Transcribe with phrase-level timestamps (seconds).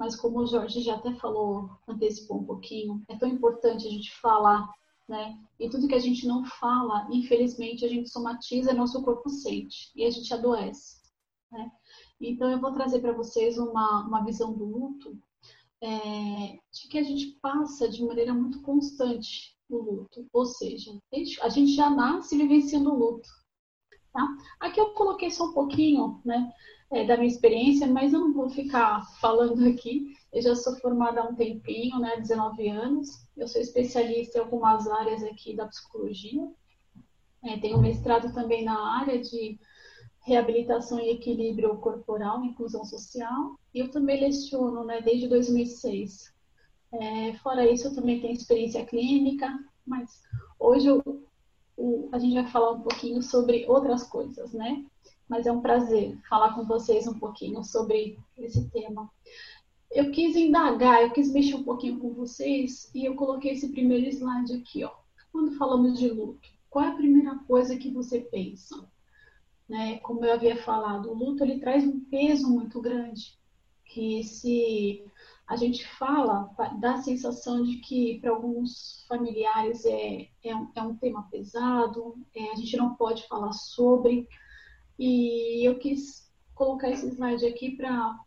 [0.00, 4.10] mas como o Jorge já até falou, antecipou um pouquinho, é tão importante a gente
[4.18, 4.66] falar,
[5.06, 5.38] né?
[5.58, 10.06] E tudo que a gente não fala, infelizmente, a gente somatiza, nosso corpo sente e
[10.06, 11.02] a gente adoece,
[11.52, 11.70] né?
[12.18, 15.18] Então, eu vou trazer para vocês uma, uma visão do luto
[15.82, 15.88] é,
[16.72, 20.98] de que a gente passa de maneira muito constante o luto, ou seja,
[21.42, 23.28] a gente já nasce vivenciando o luto.
[24.14, 24.26] Tá?
[24.60, 26.50] Aqui eu coloquei só um pouquinho né,
[26.92, 30.14] é, da minha experiência, mas eu não vou ficar falando aqui.
[30.32, 33.08] Eu já sou formada há um tempinho, né, 19 anos.
[33.36, 36.48] Eu sou especialista em algumas áreas aqui da psicologia.
[37.44, 39.58] É, tenho mestrado também na área de
[40.22, 43.58] reabilitação e equilíbrio corporal, inclusão social.
[43.74, 46.32] E eu também leciono né, desde 2006.
[46.92, 49.48] É, fora isso, eu também tenho experiência clínica,
[49.86, 50.22] mas
[50.58, 51.24] hoje eu,
[51.76, 54.84] o, a gente vai falar um pouquinho sobre outras coisas, né?
[55.30, 59.08] Mas é um prazer falar com vocês um pouquinho sobre esse tema.
[59.88, 64.08] Eu quis indagar, eu quis mexer um pouquinho com vocês e eu coloquei esse primeiro
[64.08, 64.90] slide aqui, ó.
[65.30, 68.90] Quando falamos de luto, qual é a primeira coisa que você pensa?
[69.68, 69.98] Né?
[69.98, 73.38] Como eu havia falado, o luto ele traz um peso muito grande
[73.84, 75.04] que se
[75.46, 76.50] a gente fala,
[76.80, 82.16] dá a sensação de que para alguns familiares é, é, um, é um tema pesado,
[82.34, 84.28] é, a gente não pode falar sobre.
[85.00, 88.20] E eu quis colocar esse slide aqui para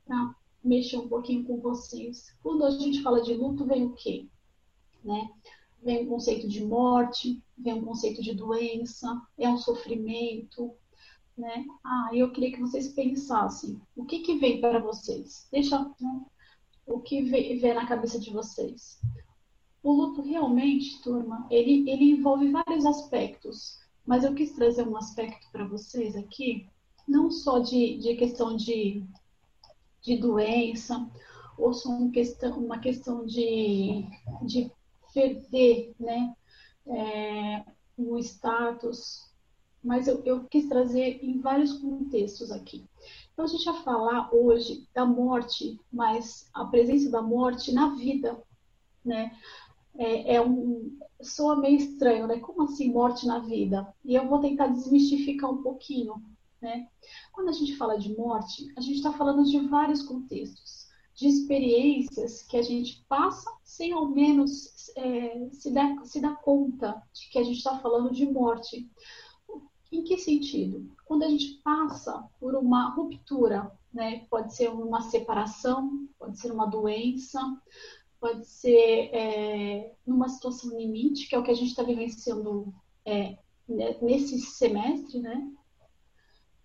[0.63, 2.35] mexer um pouquinho com vocês.
[2.41, 4.27] Quando a gente fala de luto, vem o quê?
[5.03, 5.29] Né?
[5.83, 10.73] Vem o conceito de morte, vem o conceito de doença, é um sofrimento,
[11.37, 11.63] né?
[11.83, 15.47] Ah, eu queria que vocês pensassem, o que que vem para vocês?
[15.51, 16.25] Deixa, né?
[16.87, 18.99] o que vê na cabeça de vocês?
[19.83, 25.47] O luto realmente, turma, ele, ele envolve vários aspectos, mas eu quis trazer um aspecto
[25.51, 26.67] para vocês aqui,
[27.07, 29.03] não só de, de questão de,
[30.01, 31.09] de doença,
[31.57, 34.05] ou só uma questão, uma questão de,
[34.41, 34.71] de
[35.13, 36.35] perder né,
[36.87, 37.63] é,
[37.97, 39.31] o status,
[39.83, 42.85] mas eu, eu quis trazer em vários contextos aqui.
[43.33, 48.41] Então, a gente vai falar hoje da morte, mas a presença da morte na vida,
[49.03, 49.35] né?
[49.95, 52.39] É, é um, soa meio estranho, né?
[52.39, 53.93] Como assim morte na vida?
[54.03, 56.15] E eu vou tentar desmistificar um pouquinho,
[56.61, 56.87] né?
[57.31, 62.41] Quando a gente fala de morte, a gente está falando de vários contextos, de experiências
[62.43, 67.39] que a gente passa sem ao menos é, se, dar, se dar conta de que
[67.39, 68.89] a gente está falando de morte.
[69.91, 70.91] Em que sentido?
[71.05, 74.25] Quando a gente passa por uma ruptura, né?
[74.29, 77.39] Pode ser uma separação, pode ser uma doença,
[78.23, 82.73] pode ser é, numa situação limite, que é o que a gente está vivenciando
[83.05, 83.37] é,
[84.01, 85.51] nesse semestre, né?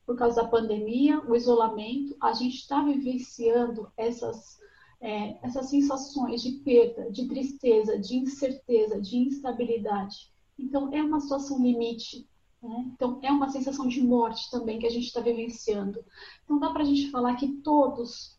[0.06, 4.60] Por causa da pandemia, o isolamento, a gente está vivenciando essas,
[5.00, 10.32] é, essas sensações de perda, de tristeza, de incerteza, de instabilidade.
[10.56, 12.24] Então, é uma situação limite
[12.62, 12.90] né?
[12.92, 16.04] Então, é uma sensação de morte também que a gente está vivenciando.
[16.44, 18.37] Então, dá para a gente falar que todos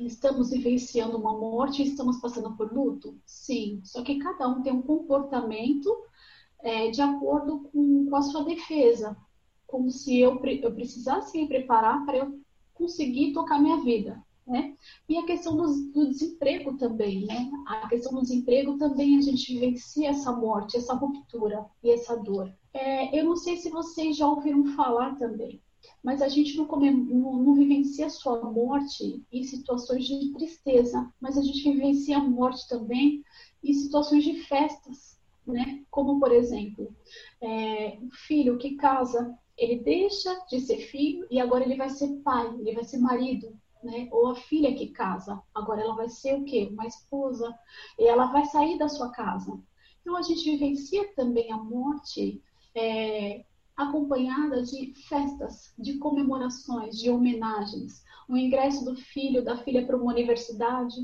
[0.00, 3.18] estamos vivenciando uma morte e estamos passando por luto?
[3.26, 5.94] Sim, só que cada um tem um comportamento
[6.60, 9.16] é, de acordo com, com, a sua defesa,
[9.66, 12.40] como se eu, eu precisasse me preparar para eu
[12.74, 14.22] conseguir tocar minha vida.
[14.46, 14.74] Né?
[15.08, 17.48] E a questão do, do, desemprego também, né?
[17.64, 22.52] A questão do desemprego também a gente vivencia essa morte, essa ruptura e essa dor.
[22.74, 25.62] É, eu não sei se vocês já ouviram falar também,
[26.02, 31.12] mas a gente não, come, não, não vivencia só a morte em situações de tristeza,
[31.20, 33.24] mas a gente vivencia a morte também
[33.62, 35.84] em situações de festas, né?
[35.90, 36.94] Como, por exemplo,
[37.40, 42.08] é, um filho que casa, ele deixa de ser filho e agora ele vai ser
[42.24, 44.08] pai, ele vai ser marido, né?
[44.10, 46.68] Ou a filha que casa, agora ela vai ser o quê?
[46.72, 47.54] Uma esposa,
[47.98, 49.58] e ela vai sair da sua casa.
[50.00, 52.42] Então a gente vivencia também a morte
[52.74, 53.44] é,
[53.88, 58.02] acompanhada de festas, de comemorações, de homenagens.
[58.28, 60.96] O ingresso do filho, da filha para uma universidade,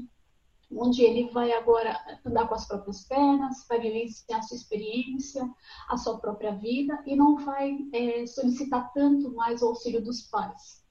[0.71, 5.49] onde ele vai agora andar com as próprias pernas, vai vivenciar a sua experiência,
[5.89, 10.85] a sua própria vida e não vai é, solicitar tanto mais o auxílio dos pais.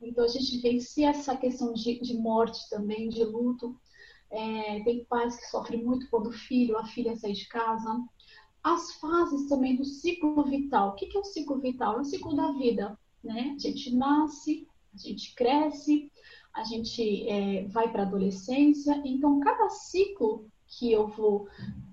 [0.00, 3.78] Então, a gente vivencia essa questão de, de morte também, de luto.
[4.30, 7.98] É, tem pais que sofrem muito quando o filho, a filha sai de casa.
[8.68, 10.90] As fases também do ciclo vital.
[10.90, 11.96] O que é o ciclo vital?
[11.96, 12.98] É o ciclo da vida.
[13.24, 13.54] Né?
[13.56, 16.12] A gente nasce, a gente cresce,
[16.54, 19.00] a gente é, vai para a adolescência.
[19.06, 21.48] Então, cada ciclo que eu vou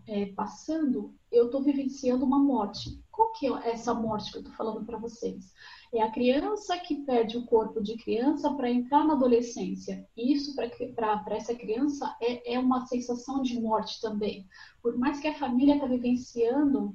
[0.06, 3.01] é, passando, eu estou vivenciando uma morte.
[3.10, 5.54] Qual que é essa morte que eu estou falando para vocês?
[5.95, 10.06] É a criança que perde o corpo de criança para entrar na adolescência.
[10.18, 10.53] E isso,
[10.94, 14.45] para essa criança, é, é uma sensação de morte também.
[14.81, 16.94] Por mais que a família está vivenciando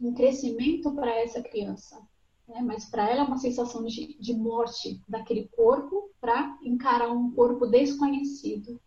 [0.00, 2.00] um crescimento para essa criança.
[2.48, 2.62] Né?
[2.62, 7.66] Mas para ela é uma sensação de, de morte daquele corpo para encarar um corpo
[7.66, 8.80] desconhecido.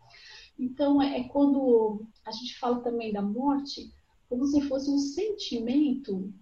[0.58, 3.94] Então, é, é quando a gente fala também da morte,
[4.28, 6.34] como se fosse um sentimento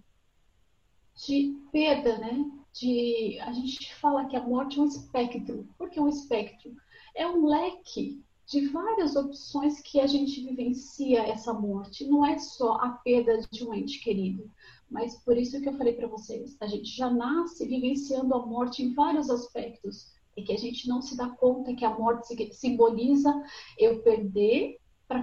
[1.26, 2.50] de perda, né?
[2.72, 3.38] De.
[3.40, 5.68] A gente fala que a morte é um espectro.
[5.76, 6.74] Por que um espectro?
[7.14, 12.04] É um leque de várias opções que a gente vivencia essa morte.
[12.04, 14.50] Não é só a perda de um ente querido,
[14.90, 18.82] mas por isso que eu falei para vocês, a gente já nasce vivenciando a morte
[18.82, 23.32] em vários aspectos e que a gente não se dá conta que a morte simboliza
[23.78, 25.22] eu perder para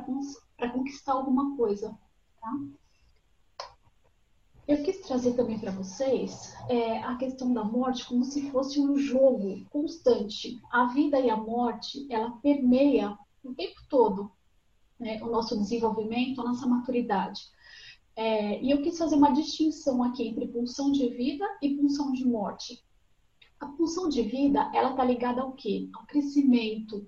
[0.72, 1.98] conquistar alguma coisa,
[2.40, 2.52] tá?
[4.68, 8.98] Eu quis trazer também para vocês é, a questão da morte como se fosse um
[8.98, 10.60] jogo constante.
[10.72, 14.31] A vida e a morte, ela permeia o tempo todo
[15.00, 17.42] né, o nosso desenvolvimento, a nossa maturidade.
[18.16, 22.25] É, e eu quis fazer uma distinção aqui entre pulsão de vida e pulsão de
[22.25, 22.84] morte.
[23.60, 25.90] A pulsão de vida, ela está ligada ao quê?
[25.94, 27.08] Ao crescimento.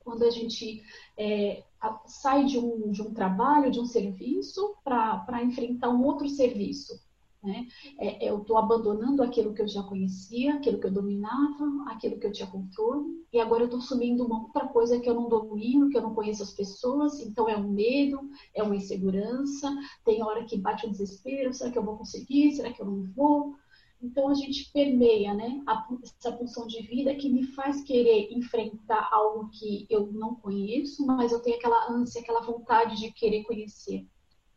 [0.00, 0.82] Quando a gente
[1.16, 1.64] é,
[2.06, 7.00] sai de um, de um trabalho, de um serviço, para enfrentar um outro serviço.
[7.42, 7.68] Né?
[7.98, 12.18] É, é eu estou abandonando aquilo que eu já conhecia, aquilo que eu dominava, aquilo
[12.18, 15.28] que eu tinha controle, e agora eu estou assumindo uma outra coisa que eu não
[15.28, 18.20] domino, que eu não conheço as pessoas, então é um medo,
[18.54, 19.72] é uma insegurança,
[20.04, 23.04] tem hora que bate o desespero, será que eu vou conseguir, será que eu não
[23.14, 23.54] vou?
[24.00, 25.60] Então a gente permeia, né,
[26.02, 31.32] essa pulsão de vida que me faz querer enfrentar algo que eu não conheço, mas
[31.32, 34.06] eu tenho aquela ânsia, aquela vontade de querer conhecer.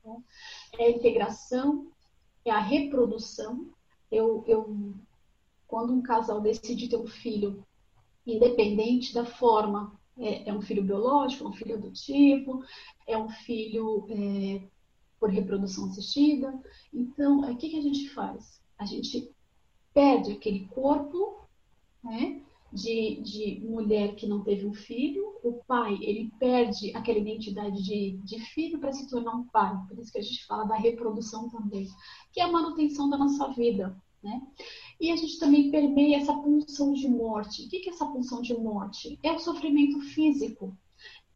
[0.05, 0.15] Né?
[0.77, 1.91] É a integração,
[2.45, 3.71] é a reprodução.
[4.11, 4.93] Eu, eu,
[5.67, 7.65] quando um casal decide ter um filho,
[8.27, 12.63] independente da forma, é, é um filho biológico, é um filho adotivo,
[13.07, 14.67] é um filho é,
[15.19, 16.53] por reprodução assistida.
[16.93, 18.60] Então, o que, que a gente faz?
[18.81, 19.31] A gente
[19.93, 21.39] perde aquele corpo,
[22.03, 22.41] né?
[22.73, 28.17] De, de mulher que não teve um filho, o pai ele perde aquela identidade de,
[28.23, 31.49] de filho para se tornar um pai, por isso que a gente fala da reprodução
[31.49, 31.89] também,
[32.31, 33.93] que é a manutenção da nossa vida,
[34.23, 34.41] né?
[35.01, 37.65] E a gente também permeia essa pulsão de morte.
[37.65, 39.19] O que é essa pulsão de morte?
[39.21, 40.75] É o sofrimento físico.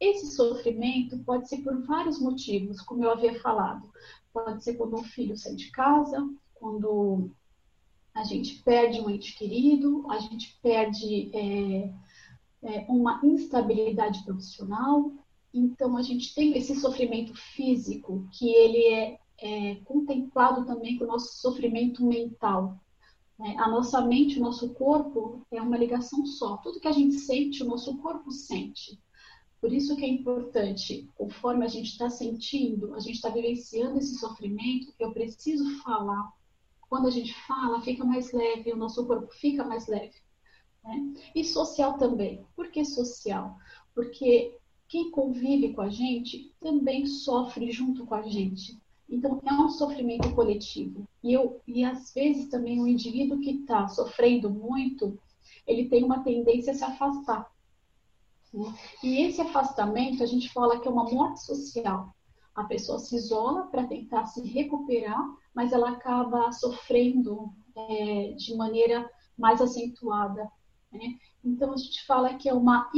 [0.00, 3.88] Esse sofrimento pode ser por vários motivos, como eu havia falado.
[4.32, 6.26] Pode ser quando um filho sai de casa,
[6.58, 7.30] quando
[8.14, 11.92] a gente perde um ente querido, a gente perde é,
[12.62, 15.12] é, uma instabilidade profissional,
[15.52, 21.08] então a gente tem esse sofrimento físico que ele é, é contemplado também com o
[21.08, 22.80] nosso sofrimento mental.
[23.38, 23.54] Né?
[23.58, 26.56] A nossa mente, o nosso corpo é uma ligação só.
[26.58, 28.98] Tudo que a gente sente, o nosso corpo sente.
[29.60, 34.18] Por isso que é importante, conforme a gente está sentindo, a gente está vivenciando esse
[34.18, 36.32] sofrimento, eu preciso falar
[36.88, 40.14] quando a gente fala, fica mais leve, o nosso corpo fica mais leve.
[40.84, 41.14] Né?
[41.34, 42.46] E social também.
[42.54, 43.56] Por que social?
[43.94, 44.56] Porque
[44.88, 48.80] quem convive com a gente também sofre junto com a gente.
[49.08, 51.08] Então, é um sofrimento coletivo.
[51.22, 55.18] E, eu, e às vezes também o indivíduo que está sofrendo muito,
[55.66, 57.50] ele tem uma tendência a se afastar.
[58.52, 58.74] Né?
[59.02, 62.15] E esse afastamento, a gente fala que é uma morte social.
[62.56, 65.22] A pessoa se isola para tentar se recuperar,
[65.54, 70.50] mas ela acaba sofrendo é, de maneira mais acentuada.
[70.90, 71.18] Né?
[71.44, 72.90] Então a gente fala que é uma,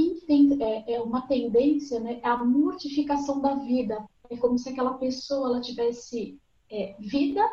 [0.60, 4.08] é, é uma tendência né, à mortificação da vida.
[4.30, 7.44] É como se aquela pessoa ela tivesse é, vida,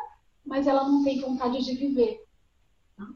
[0.44, 2.24] mas ela não tem vontade de viver.
[2.96, 3.08] Tá?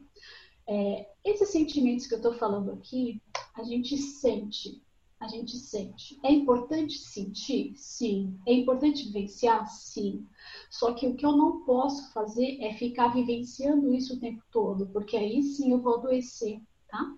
[0.67, 3.21] É, esses sentimentos que eu estou falando aqui,
[3.55, 4.81] a gente sente
[5.21, 6.19] a gente sente.
[6.23, 7.75] É importante sentir?
[7.77, 8.39] Sim.
[8.47, 9.67] É importante vivenciar?
[9.67, 10.27] Sim.
[10.69, 14.87] Só que o que eu não posso fazer é ficar vivenciando isso o tempo todo,
[14.87, 16.59] porque aí sim eu vou adoecer,
[16.89, 17.15] tá?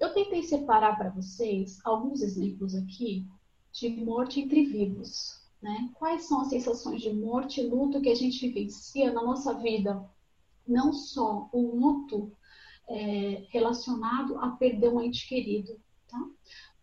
[0.00, 3.24] Eu tentei separar para vocês alguns exemplos aqui
[3.72, 5.90] de morte entre vivos, né?
[5.94, 10.04] Quais são as sensações de morte e luto que a gente vivencia na nossa vida?
[10.66, 12.32] Não só o luto
[12.88, 16.18] é, relacionado a perder um ente querido, tá?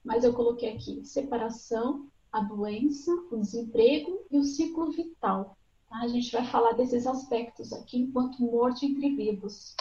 [0.05, 5.57] Mas eu coloquei aqui separação, a doença, o desemprego e o ciclo vital.
[5.89, 5.97] Tá?
[6.01, 9.75] A gente vai falar desses aspectos aqui enquanto morte entre vivos.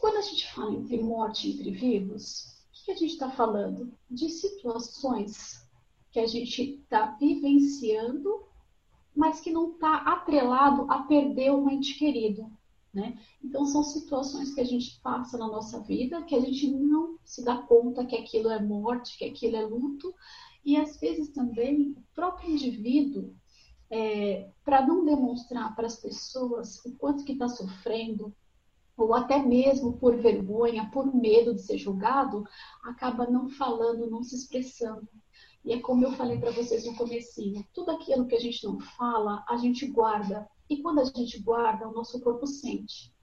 [0.00, 3.92] Quando a gente fala entre morte entre vivos, o que a gente está falando?
[4.08, 5.66] De situações
[6.12, 8.44] que a gente está vivenciando,
[9.16, 12.48] mas que não está atrelado a perder um ente querido.
[12.94, 13.18] Né?
[13.42, 17.44] Então, são situações que a gente passa na nossa vida que a gente não se
[17.44, 20.14] dá conta que aquilo é morte, que aquilo é luto,
[20.64, 23.34] e às vezes também o próprio indivíduo,
[23.90, 28.32] é, para não demonstrar para as pessoas o quanto que está sofrendo,
[28.96, 32.46] ou até mesmo por vergonha, por medo de ser julgado,
[32.84, 35.08] acaba não falando, não se expressando.
[35.64, 38.78] E é como eu falei para vocês no comecinho, tudo aquilo que a gente não
[38.78, 40.48] fala, a gente guarda.
[40.68, 43.14] E quando a gente guarda, o nosso corpo sente.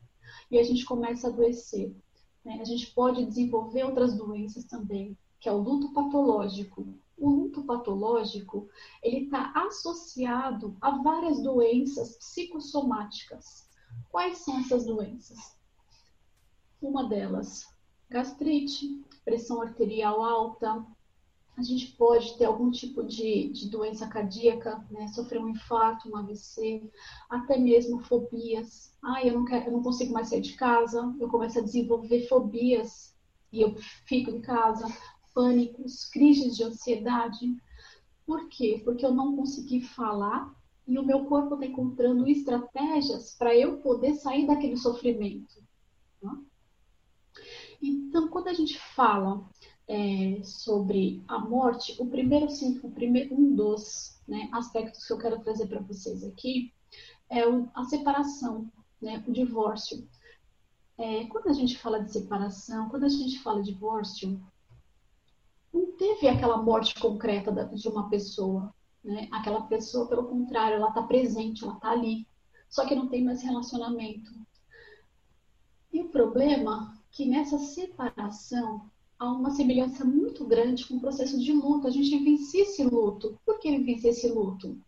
[0.49, 1.95] E a gente começa a adoecer.
[2.43, 2.59] Né?
[2.61, 6.87] A gente pode desenvolver outras doenças também, que é o luto patológico.
[7.17, 8.67] O luto patológico,
[9.03, 13.69] ele está associado a várias doenças psicossomáticas.
[14.09, 15.37] Quais são essas doenças?
[16.81, 17.67] Uma delas,
[18.09, 20.85] gastrite, pressão arterial alta,
[21.57, 25.07] a gente pode ter algum tipo de, de doença cardíaca, né?
[25.09, 26.89] sofrer um infarto, um AVC,
[27.29, 28.95] até mesmo fobias.
[29.03, 32.27] Ah, eu não, quero, eu não consigo mais sair de casa, eu começo a desenvolver
[32.27, 33.15] fobias
[33.51, 34.87] e eu fico em casa,
[35.33, 37.55] pânicos, crises de ansiedade.
[38.25, 38.81] Por quê?
[38.83, 40.55] Porque eu não consegui falar
[40.87, 45.61] e o meu corpo está encontrando estratégias para eu poder sair daquele sofrimento.
[46.21, 46.37] Tá?
[47.81, 49.43] Então, quando a gente fala
[49.91, 55.17] é, sobre a morte, o primeiro, sim, o primeiro um dos né, aspectos que eu
[55.17, 56.73] quero trazer para vocês aqui
[57.29, 58.71] é o, a separação,
[59.01, 60.07] né, o divórcio.
[60.97, 64.41] É, quando a gente fala de separação, quando a gente fala de divórcio,
[65.73, 68.73] não teve aquela morte concreta de uma pessoa.
[69.03, 69.27] Né?
[69.29, 72.25] Aquela pessoa, pelo contrário, ela está presente, ela está ali.
[72.69, 74.31] Só que não tem mais relacionamento.
[75.91, 78.90] E o problema é que nessa separação
[79.21, 81.87] há uma semelhança muito grande com o processo de luto.
[81.87, 83.39] A gente vivencia esse luto.
[83.45, 84.81] Por que vivencia esse luto?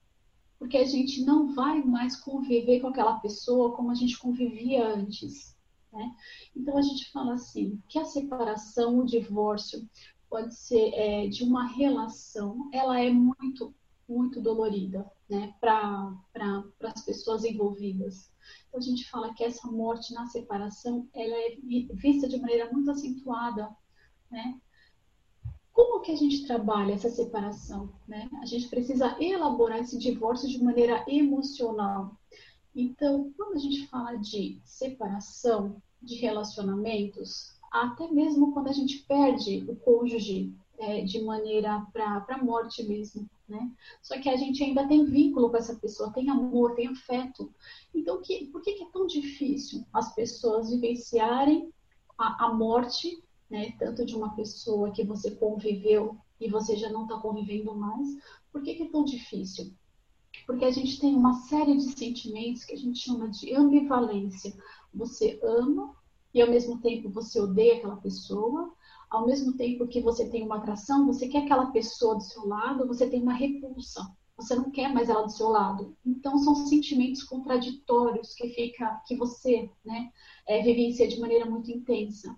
[0.57, 5.55] Porque a gente não vai mais conviver com aquela pessoa como a gente convivia antes.
[5.91, 6.15] Né?
[6.55, 9.87] Então a gente fala assim que a separação, o divórcio,
[10.27, 13.71] pode ser é, de uma relação, ela é muito,
[14.09, 15.53] muito dolorida né?
[15.61, 18.31] para pra, as pessoas envolvidas.
[18.67, 21.55] Então a gente fala que essa morte na separação ela é
[21.93, 23.69] vista de maneira muito acentuada
[24.33, 24.59] né?
[25.71, 27.93] Como que a gente trabalha essa separação?
[28.07, 28.29] Né?
[28.41, 32.17] A gente precisa elaborar esse divórcio de maneira emocional.
[32.75, 39.65] Então, quando a gente fala de separação de relacionamentos, até mesmo quando a gente perde
[39.67, 43.71] o cônjuge é, de maneira para a morte mesmo, né?
[44.01, 47.53] Só que a gente ainda tem vínculo com essa pessoa, tem amor, tem afeto.
[47.93, 51.71] Então, que, por que, que é tão difícil as pessoas vivenciarem
[52.17, 53.22] a, a morte
[53.53, 53.71] né?
[53.77, 58.07] Tanto de uma pessoa que você conviveu e você já não está convivendo mais.
[58.51, 59.71] Por que, que é tão difícil?
[60.47, 64.51] Porque a gente tem uma série de sentimentos que a gente chama de ambivalência.
[64.91, 65.95] Você ama
[66.33, 68.73] e ao mesmo tempo você odeia aquela pessoa,
[69.07, 72.87] ao mesmo tempo que você tem uma atração, você quer aquela pessoa do seu lado,
[72.87, 74.01] você tem uma repulsa.
[74.35, 75.95] Você não quer mais ela do seu lado.
[76.03, 80.09] Então são sentimentos contraditórios que fica, que você, né,
[80.47, 82.35] é, vivencia de maneira muito intensa.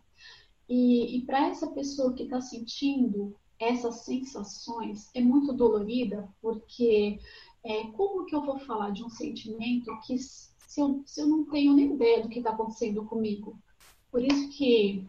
[0.68, 7.20] E, e para essa pessoa que está sentindo essas sensações, é muito dolorida, porque
[7.64, 11.46] é, como que eu vou falar de um sentimento que se eu, se eu não
[11.46, 13.58] tenho nem ideia do que está acontecendo comigo?
[14.12, 15.08] Por isso que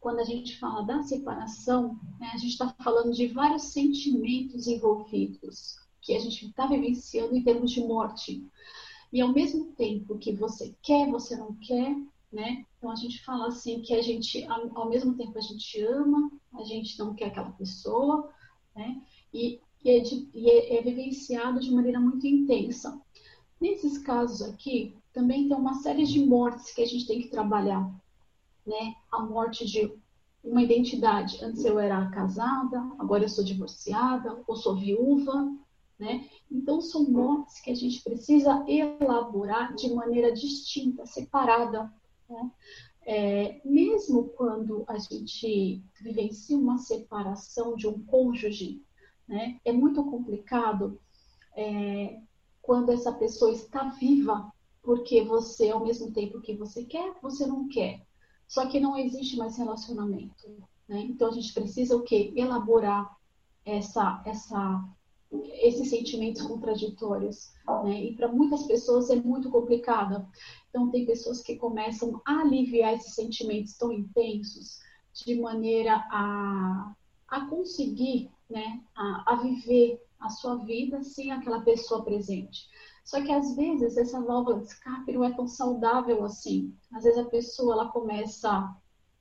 [0.00, 5.76] quando a gente fala da separação, né, a gente está falando de vários sentimentos envolvidos
[6.00, 8.44] que a gente está vivenciando em termos de morte.
[9.12, 11.96] E ao mesmo tempo que você quer, você não quer,
[12.32, 12.64] né?
[12.78, 16.64] Então a gente fala assim que a gente, ao mesmo tempo a gente ama, a
[16.64, 18.32] gente não quer aquela pessoa,
[18.74, 19.02] né?
[19.32, 23.00] E, e, é, de, e é, é vivenciado de maneira muito intensa.
[23.60, 27.88] Nesses casos aqui, também tem uma série de mortes que a gente tem que trabalhar,
[28.66, 28.94] né?
[29.10, 29.92] A morte de
[30.42, 31.44] uma identidade.
[31.44, 35.54] Antes eu era casada, agora eu sou divorciada, ou sou viúva,
[35.98, 36.28] né?
[36.50, 41.92] Então são mortes que a gente precisa elaborar de maneira distinta, separada,
[42.28, 42.50] né?
[43.04, 48.80] É, mesmo quando a gente vivencia uma separação de um cônjuge,
[49.26, 51.00] né, é muito complicado
[51.56, 52.20] é,
[52.60, 54.52] quando essa pessoa está viva,
[54.82, 58.04] porque você, ao mesmo tempo que você quer, você não quer.
[58.46, 60.48] Só que não existe mais relacionamento.
[60.88, 61.00] Né?
[61.02, 62.32] Então a gente precisa o quê?
[62.36, 63.16] Elaborar
[63.64, 64.84] essa, essa
[65.62, 67.52] esses sentimentos contraditórios,
[67.84, 68.04] né?
[68.04, 70.26] E para muitas pessoas é muito complicado.
[70.68, 74.80] Então tem pessoas que começam a aliviar esses sentimentos tão intensos
[75.24, 76.94] de maneira a,
[77.28, 82.68] a conseguir, né, a, a viver a sua vida sem aquela pessoa presente.
[83.04, 86.74] Só que às vezes essa válvula de escape não é tão saudável assim.
[86.92, 88.74] Às vezes a pessoa ela começa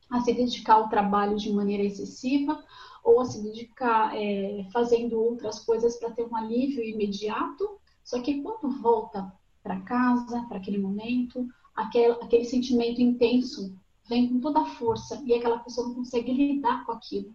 [0.09, 2.63] a se dedicar ao trabalho de maneira excessiva
[3.03, 7.79] ou a se dedicar é, fazendo outras coisas para ter um alívio imediato.
[8.03, 9.31] Só que quando volta
[9.63, 13.75] para casa, para aquele momento, aquele, aquele sentimento intenso
[14.07, 17.33] vem com toda a força e aquela pessoa não consegue lidar com aquilo.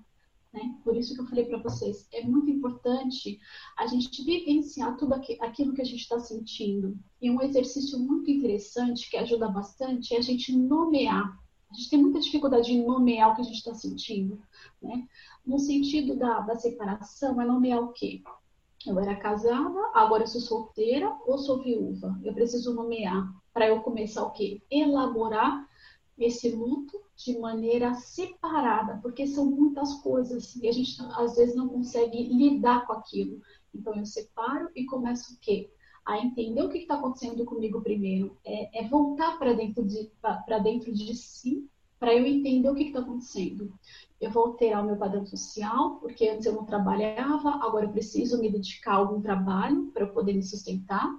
[0.52, 0.75] Né?
[0.82, 3.38] Por isso que eu falei para vocês, é muito importante
[3.76, 6.99] a gente vivenciar tudo aquilo que a gente está sentindo.
[7.20, 11.38] E um exercício muito interessante que ajuda bastante é a gente nomear.
[11.70, 14.40] A gente tem muita dificuldade em nomear o que a gente está sentindo.
[14.80, 15.06] Né?
[15.44, 18.23] No sentido da, da separação, é nomear o quê?
[18.87, 22.18] Eu era casada, agora sou solteira ou sou viúva.
[22.23, 24.62] Eu preciso nomear para eu começar o quê?
[24.70, 25.66] Elaborar
[26.16, 31.68] esse luto de maneira separada, porque são muitas coisas e a gente às vezes não
[31.68, 33.40] consegue lidar com aquilo.
[33.75, 35.70] Então eu separo e começo o quê?
[36.06, 38.36] A entender o que está acontecendo comigo primeiro.
[38.44, 42.84] É, é voltar para dentro de para dentro de si para eu entender o que
[42.84, 43.72] está acontecendo.
[44.20, 48.40] Eu vou alterar o meu padrão social, porque antes eu não trabalhava, agora eu preciso
[48.40, 51.18] me dedicar a algum trabalho para eu poder me sustentar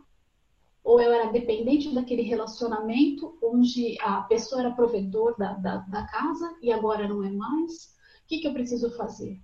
[0.87, 6.55] ou eu era dependente daquele relacionamento onde a pessoa era provedor da, da, da casa
[6.61, 7.93] e agora não é mais.
[8.23, 9.37] O que, que eu preciso fazer?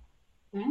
[0.50, 0.64] Né?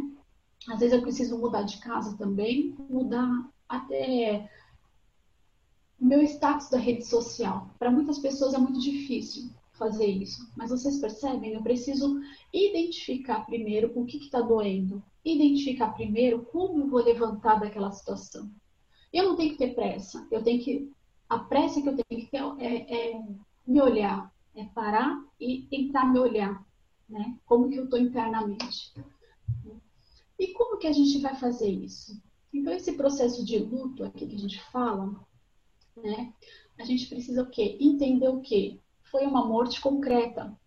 [0.68, 3.30] Às vezes eu preciso mudar de casa também, mudar
[3.70, 4.50] até
[6.04, 7.70] meu status da rede social.
[7.80, 11.54] Para muitas pessoas é muito difícil fazer isso, mas vocês percebem?
[11.54, 12.20] Eu preciso
[12.54, 18.52] identificar primeiro o que está doendo, identificar primeiro como eu vou levantar daquela situação.
[19.12, 20.28] Eu não tenho que ter pressa.
[20.32, 20.92] Eu tenho que.
[21.30, 23.22] A pressa que eu tenho que ter é, é
[23.66, 26.64] me olhar, é parar e tentar me olhar,
[27.08, 27.38] né?
[27.46, 28.94] Como que eu estou internamente.
[30.38, 32.22] E como que a gente vai fazer isso?
[32.54, 35.16] Então, esse processo de luto aqui que a gente fala,
[35.96, 36.34] né?
[36.80, 37.78] A gente precisa o quê?
[37.80, 38.80] Entender o quê?
[39.04, 40.58] Foi uma morte concreta,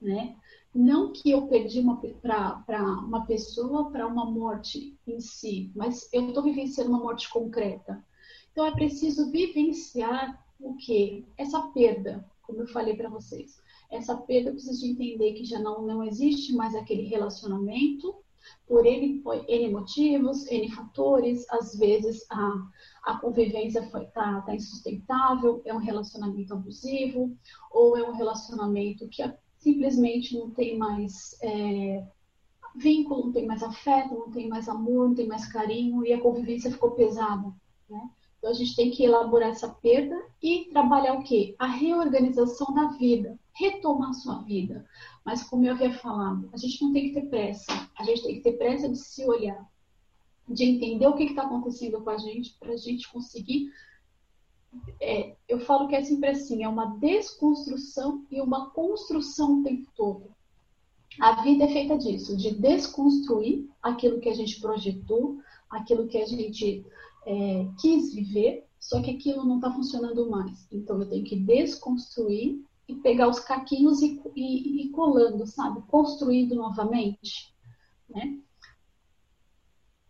[0.00, 0.36] né?
[0.74, 1.82] Não que eu perdi
[2.22, 8.02] para uma pessoa para uma morte em si, mas eu estou vivenciando uma morte concreta.
[8.50, 11.26] Então é preciso vivenciar o que?
[11.36, 13.60] Essa perda, como eu falei para vocês.
[13.90, 18.21] Essa perda eu preciso entender que já não, não existe mais aquele relacionamento,
[18.66, 22.52] por N, N motivos, N fatores, às vezes a,
[23.04, 27.36] a convivência está tá insustentável, é um relacionamento abusivo,
[27.70, 29.22] ou é um relacionamento que
[29.58, 32.04] simplesmente não tem mais é,
[32.74, 36.20] vínculo, não tem mais afeto, não tem mais amor, não tem mais carinho e a
[36.20, 37.52] convivência ficou pesada.
[37.88, 38.10] Né?
[38.38, 41.54] Então a gente tem que elaborar essa perda e trabalhar o quê?
[41.58, 44.86] A reorganização da vida, retomar sua vida.
[45.24, 48.34] Mas como eu havia falado, a gente não tem que ter pressa, a gente tem
[48.36, 49.68] que ter pressa de se olhar,
[50.48, 53.70] de entender o que está acontecendo com a gente, para a gente conseguir
[55.00, 59.90] é, eu falo que é sempre assim, é uma desconstrução e uma construção o tempo
[59.94, 60.34] todo.
[61.20, 65.38] A vida é feita disso, de desconstruir aquilo que a gente projetou,
[65.68, 66.86] aquilo que a gente
[67.26, 70.66] é, quis viver, só que aquilo não está funcionando mais.
[70.72, 75.82] Então eu tenho que desconstruir e pegar os caquinhos e, e, e colando, sabe?
[75.82, 77.54] Construindo novamente,
[78.08, 78.38] né?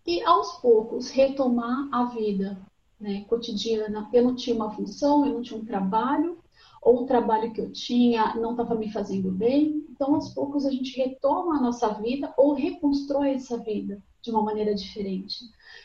[0.04, 2.60] E aos poucos retomar a vida,
[2.98, 6.42] né, cotidiana, eu não tinha uma função, eu não tinha um trabalho,
[6.82, 9.86] ou o trabalho que eu tinha não estava me fazendo bem.
[9.90, 14.42] Então, aos poucos, a gente retoma a nossa vida ou reconstrói essa vida de uma
[14.42, 15.36] maneira diferente.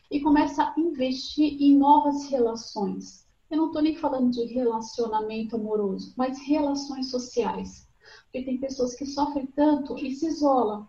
[0.10, 3.27] E começa a investir em novas relações.
[3.50, 7.88] Eu não estou nem falando de relacionamento amoroso, mas relações sociais.
[8.24, 10.88] Porque tem pessoas que sofrem tanto e se isolam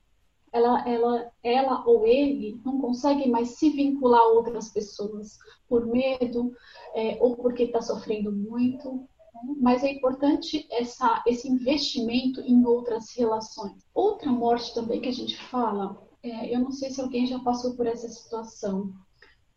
[0.53, 6.55] ela, ela, ela ou ele não consegue mais se vincular a outras pessoas por medo
[6.95, 8.93] é, ou porque está sofrendo muito.
[8.93, 9.57] Né?
[9.61, 13.85] Mas é importante essa, esse investimento em outras relações.
[13.95, 17.75] Outra morte também que a gente fala, é, eu não sei se alguém já passou
[17.75, 18.93] por essa situação,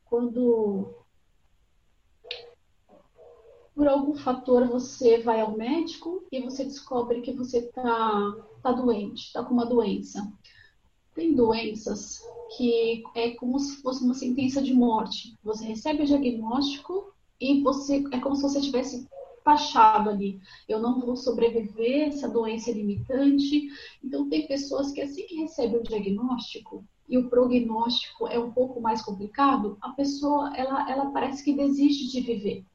[0.06, 0.94] quando
[3.76, 9.28] por algum fator você vai ao médico e você descobre que você está tá doente,
[9.28, 10.32] está com uma doença.
[11.16, 12.22] Tem doenças
[12.58, 15.38] que é como se fosse uma sentença de morte.
[15.44, 19.08] Você recebe o diagnóstico e você é como se você tivesse
[19.44, 20.40] taxado ali.
[20.68, 23.70] Eu não vou sobreviver, essa doença é limitante.
[24.04, 28.80] Então, tem pessoas que assim que recebem o diagnóstico e o prognóstico é um pouco
[28.80, 32.66] mais complicado, a pessoa, ela, ela parece que desiste de viver,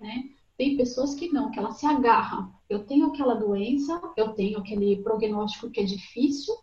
[0.00, 0.30] né?
[0.56, 2.52] Tem pessoas que não, que ela se agarra.
[2.68, 6.54] Eu tenho aquela doença, eu tenho aquele prognóstico que é difícil,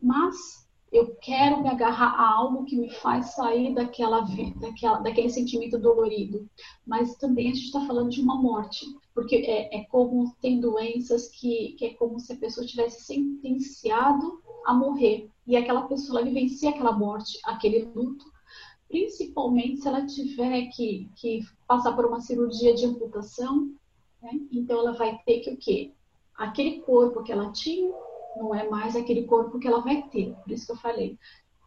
[0.00, 4.26] mas eu quero me agarrar a algo que me faz sair daquela,
[4.56, 6.48] daquela, daquele sentimento dolorido.
[6.84, 11.28] Mas também a gente está falando de uma morte, porque é, é, como tem doenças
[11.28, 15.30] que, que é como se a pessoa tivesse sentenciado a morrer.
[15.46, 18.24] E aquela pessoa vivencia aquela morte, aquele luto,
[18.90, 23.72] principalmente se ela tiver que, que passar por uma cirurgia de amputação.
[24.20, 24.40] Né?
[24.52, 25.92] Então ela vai ter que o quê?
[26.36, 27.94] Aquele corpo que ela tinha
[28.36, 30.34] não é mais aquele corpo que ela vai ter.
[30.42, 31.16] Por isso que eu falei.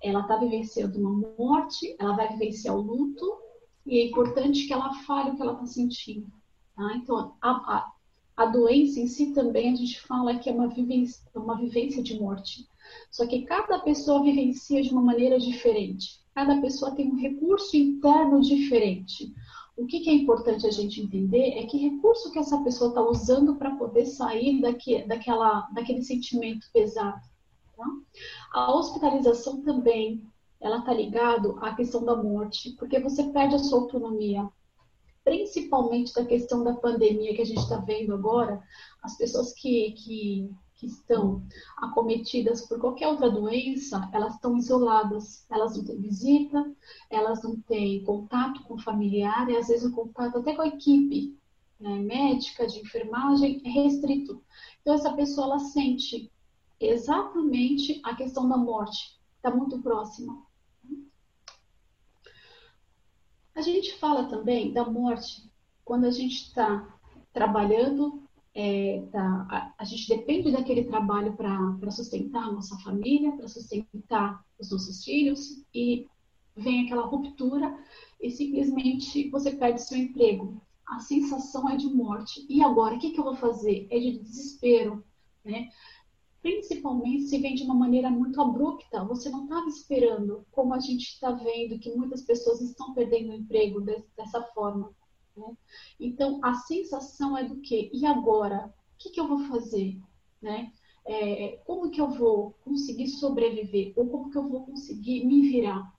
[0.04, 3.38] Ela está vivenciando uma morte, ela vai vivenciar o luto,
[3.86, 6.28] e é importante que ela fale o que ela está sentindo.
[6.76, 6.94] Tá?
[6.96, 7.92] Então, a, a,
[8.36, 12.20] a, doença em si também a gente fala que é uma vivência, uma vivência de
[12.20, 12.68] morte.
[13.10, 16.23] Só que cada pessoa vivencia de uma maneira diferente.
[16.34, 19.34] Cada pessoa tem um recurso interno diferente.
[19.76, 23.02] O que, que, é importante a gente entender é que recurso que essa pessoa está
[23.02, 27.22] usando para poder sair daqui, daquela, daquele sentimento pesado.
[27.76, 27.86] Tá?
[28.54, 30.24] A hospitalização também,
[30.62, 34.48] ela está ligado à questão da morte, porque você perde a sua autonomia,
[35.24, 38.62] principalmente da questão da pandemia que a gente está vendo agora,
[39.02, 40.52] as pessoas que, que
[40.84, 41.42] que estão
[41.78, 46.76] acometidas por qualquer outra doença, elas estão isoladas, elas não têm visita,
[47.10, 50.68] elas não têm contato com o familiar e às vezes o contato até com a
[50.68, 51.38] equipe
[51.80, 54.44] né, médica, de enfermagem é restrito.
[54.82, 56.30] Então essa pessoa ela sente
[56.80, 60.44] exatamente a questão da morte, está muito próxima.
[63.56, 65.50] A gente fala também da morte
[65.86, 66.94] quando a gente está
[67.32, 68.22] trabalhando
[68.56, 74.44] é, tá, a, a, gente depende daquele trabalho para sustentar a nossa família, para sustentar
[74.60, 76.08] os nossos filhos, e
[76.56, 77.76] vem aquela ruptura
[78.22, 80.62] e simplesmente você perde seu emprego.
[80.88, 82.46] A sensação é de morte.
[82.48, 83.88] E agora, o que, que eu vou fazer?
[83.90, 85.04] É de desespero,
[85.44, 85.70] né?
[86.42, 89.04] Principalmente se vem de uma maneira muito abrupta.
[89.06, 93.36] Você não estava esperando, como a gente está vendo que muitas pessoas estão perdendo o
[93.36, 94.94] emprego dessa forma.
[95.36, 95.58] Né?
[96.00, 97.90] Então, a sensação é do quê?
[97.94, 98.68] E agora?
[98.68, 100.00] O que, que eu vou fazer?
[100.42, 100.72] Né?
[101.06, 103.94] É, como que eu vou conseguir sobreviver?
[103.96, 105.94] Ou como que eu vou conseguir me virar?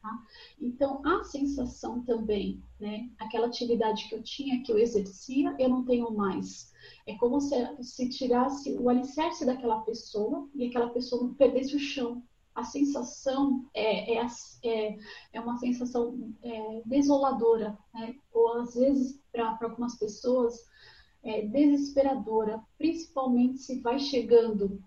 [0.00, 0.24] Tá?
[0.60, 3.10] Então, a sensação também, né?
[3.18, 6.72] aquela atividade que eu tinha, que eu exercia, eu não tenho mais.
[7.06, 12.22] É como se, se tirasse o alicerce daquela pessoa e aquela pessoa perdesse o chão
[12.56, 14.26] a sensação é, é,
[14.64, 14.98] é,
[15.34, 18.16] é uma sensação é, desoladora, né?
[18.32, 20.64] ou às vezes para algumas pessoas
[21.22, 24.82] é desesperadora, principalmente se vai chegando,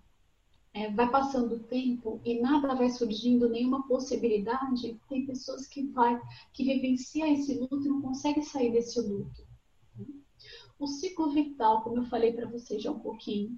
[0.74, 6.20] é, vai passando o tempo e nada vai surgindo, nenhuma possibilidade, tem pessoas que vai,
[6.52, 9.46] que vivenciam esse luto e não conseguem sair desse luto.
[10.76, 13.56] O ciclo vital, como eu falei para vocês já um pouquinho,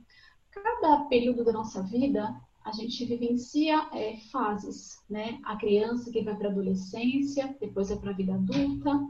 [0.50, 5.40] cada período da nossa vida a gente vivencia é, fases, né?
[5.44, 9.00] A criança que vai para a adolescência, depois é para a vida adulta,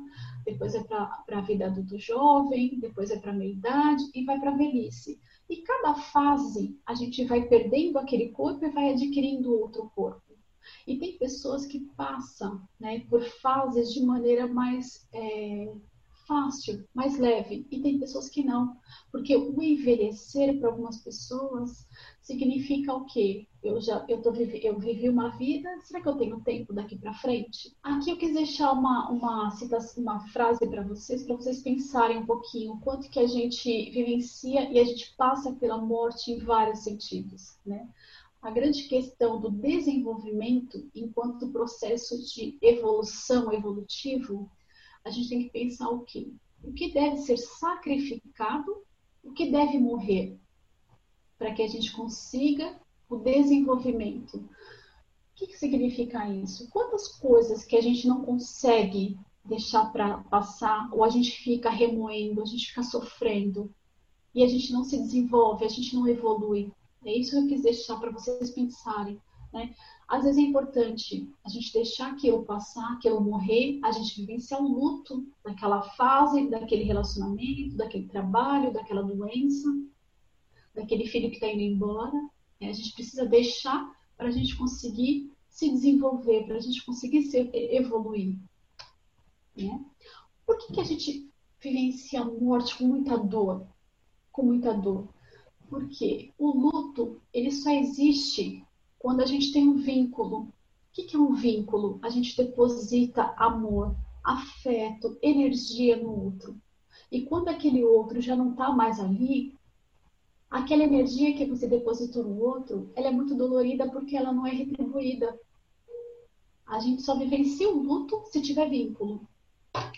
[0.45, 4.53] depois é para a vida adulto jovem, depois é para a meia-idade e vai para
[4.53, 5.21] a velhice.
[5.49, 10.33] E cada fase a gente vai perdendo aquele corpo e vai adquirindo outro corpo.
[10.87, 15.73] E tem pessoas que passam né, por fases de maneira mais é,
[16.27, 18.77] fácil, mais leve, e tem pessoas que não,
[19.11, 21.87] porque o envelhecer para algumas pessoas
[22.21, 23.47] significa o quê?
[23.63, 27.15] Eu já eu, tô, eu vivi uma vida, será que eu tenho tempo daqui para
[27.15, 27.77] frente?
[27.83, 32.27] Aqui eu quis deixar uma, uma, citação, uma frase para vocês, para vocês pensarem um
[32.27, 36.81] pouquinho o quanto que a gente vivencia e a gente passa pela morte em vários
[36.81, 37.89] sentidos, né?
[38.41, 44.51] A grande questão do desenvolvimento enquanto processo de evolução evolutivo
[45.05, 46.33] a gente tem que pensar o quê?
[46.62, 48.83] O que deve ser sacrificado,
[49.23, 50.38] o que deve morrer,
[51.38, 54.37] para que a gente consiga o desenvolvimento.
[54.37, 54.49] O
[55.35, 56.71] que, que significa isso?
[56.71, 62.43] Quantas coisas que a gente não consegue deixar para passar, ou a gente fica remoendo,
[62.43, 63.75] a gente fica sofrendo,
[64.35, 66.73] e a gente não se desenvolve, a gente não evolui.
[67.05, 69.21] É isso que eu quis deixar para vocês pensarem.
[69.53, 69.75] Né?
[70.12, 74.68] Às vezes é importante a gente deixar aquilo passar, aquilo morrer, a gente vivenciar o
[74.68, 79.75] luto daquela fase, daquele relacionamento, daquele trabalho, daquela doença,
[80.75, 82.12] daquele filho que está indo embora.
[82.61, 82.68] Né?
[82.68, 87.48] A gente precisa deixar para a gente conseguir se desenvolver, para a gente conseguir se
[87.55, 88.37] evoluir.
[89.57, 89.83] Né?
[90.44, 93.66] Por que, que a gente vivencia a morte com muita dor?
[94.31, 95.09] Com muita dor.
[95.70, 98.62] Porque o luto, ele só existe
[99.03, 100.43] quando a gente tem um vínculo.
[100.43, 100.53] O
[100.93, 101.99] que é um vínculo?
[102.03, 106.57] A gente deposita amor, afeto, energia no outro.
[107.11, 109.59] E quando aquele outro já não está mais ali,
[110.49, 114.53] aquela energia que você depositou no outro, ela é muito dolorida porque ela não é
[114.53, 115.37] retribuída.
[116.65, 119.27] A gente só vivencia o luto se tiver vínculo.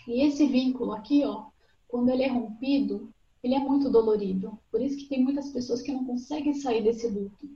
[0.07, 1.45] E esse vínculo aqui, ó,
[1.87, 3.13] quando ele é rompido,
[3.43, 4.57] ele é muito dolorido.
[4.71, 7.47] Por isso que tem muitas pessoas que não conseguem sair desse luto.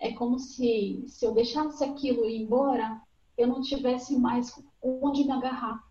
[0.00, 3.00] É como se, se eu deixasse aquilo ir embora,
[3.36, 5.84] eu não tivesse mais onde me agarrar.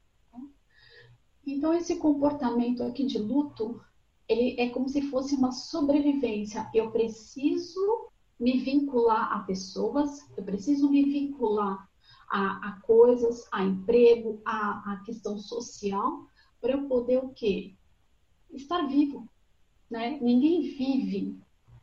[1.45, 3.81] Então, esse comportamento aqui de luto,
[4.27, 6.69] ele é como se fosse uma sobrevivência.
[6.73, 11.89] Eu preciso me vincular a pessoas, eu preciso me vincular
[12.29, 16.25] a, a coisas, a emprego, a, a questão social,
[16.61, 17.73] para eu poder o quê?
[18.51, 19.27] Estar vivo.
[19.89, 20.19] Né?
[20.21, 21.39] Ninguém vive,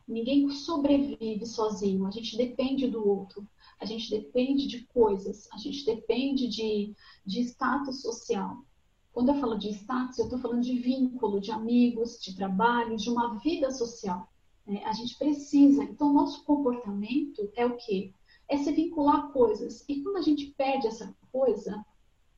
[0.07, 2.05] ninguém sobrevive sozinho.
[2.05, 3.47] A gente depende do outro,
[3.79, 8.63] a gente depende de coisas, a gente depende de, de status social.
[9.11, 13.09] Quando eu falo de status, eu estou falando de vínculo, de amigos, de trabalho, de
[13.09, 14.31] uma vida social.
[14.65, 14.83] Né?
[14.85, 15.83] A gente precisa.
[15.83, 18.13] Então, nosso comportamento é o quê?
[18.47, 19.83] É se vincular a coisas.
[19.89, 21.85] E quando a gente perde essa coisa,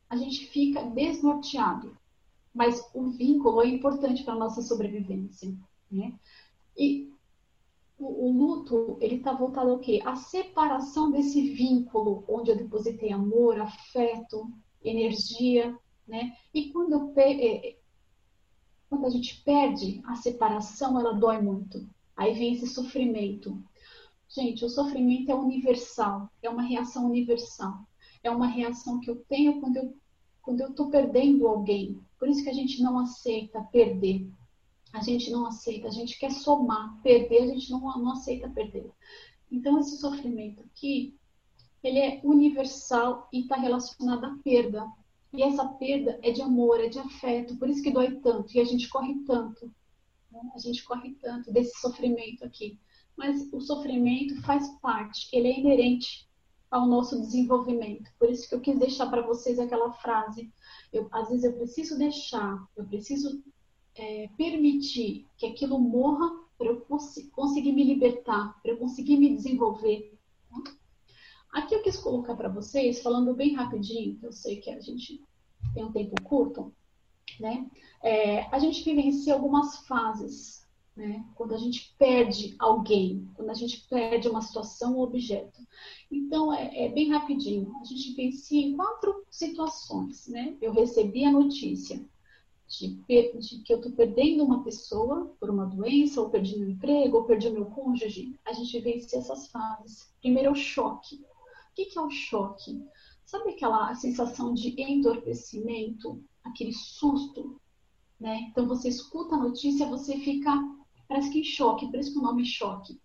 [0.10, 1.98] a gente fica desnorteado.
[2.54, 5.54] Mas o vínculo é importante para a nossa sobrevivência.
[5.92, 6.14] Né?
[6.78, 7.12] E
[8.00, 10.02] o, o luto, ele está voltado ao quê?
[10.06, 14.50] A separação desse vínculo, onde eu depositei amor, afeto,
[14.84, 16.34] energia, né?
[16.54, 17.78] E quando, é, é,
[18.90, 21.88] quando a gente perde a separação, ela dói muito.
[22.16, 23.62] Aí vem esse sofrimento.
[24.30, 27.86] Gente, o sofrimento é universal, é uma reação universal.
[28.24, 29.94] É uma reação que eu tenho quando eu
[30.42, 32.00] quando eu estou perdendo alguém.
[32.18, 34.28] Por isso que a gente não aceita perder.
[34.94, 37.02] A gente não aceita, a gente quer somar.
[37.02, 38.92] Perder, a gente não, não aceita perder.
[39.52, 41.18] Então, esse sofrimento aqui,
[41.84, 44.86] ele é universal e está relacionado à perda.
[45.32, 48.60] E essa perda é de amor, é de afeto, por isso que dói tanto e
[48.60, 49.72] a gente corre tanto.
[50.32, 50.40] Né?
[50.56, 52.80] A gente corre tanto desse sofrimento aqui.
[53.16, 56.28] Mas o sofrimento faz parte, ele é inerente
[56.72, 58.10] ao nosso desenvolvimento.
[58.18, 60.52] Por isso que eu quis deixar para vocês aquela frase.
[60.94, 63.44] Eu, às vezes eu preciso deixar, eu preciso
[64.00, 69.36] é, permitir que aquilo morra para eu cons conseguir me libertar, para eu conseguir me
[69.36, 70.18] desenvolver.
[70.50, 70.64] Né?
[71.52, 75.22] Aqui eu quis colocar para vocês, falando bem rapidinho, eu sei que a gente
[75.74, 76.74] tem um tempo curto,
[77.40, 77.70] né?
[78.02, 81.26] É, a gente vivencia algumas fases, né?
[81.36, 85.60] Quando a gente perde alguém, quando a gente perde uma situação ou objeto.
[86.10, 87.76] Então, é, é bem rapidinho.
[87.82, 90.56] A gente vivencia em quatro situações, né?
[90.62, 92.06] Eu recebi a notícia
[92.70, 97.18] de, de que eu estou perdendo uma pessoa por uma doença, ou perdi meu emprego,
[97.18, 98.40] ou perdi meu cônjuge.
[98.46, 100.14] A gente vivencia essas fases.
[100.22, 101.20] Primeiro é o choque
[101.80, 102.84] que, que é o choque?
[103.24, 107.60] Sabe aquela sensação de entorpecimento, aquele susto,
[108.20, 108.48] né?
[108.50, 110.52] Então você escuta a notícia, você fica
[111.08, 113.00] parece que em choque, por isso que o nome é choque.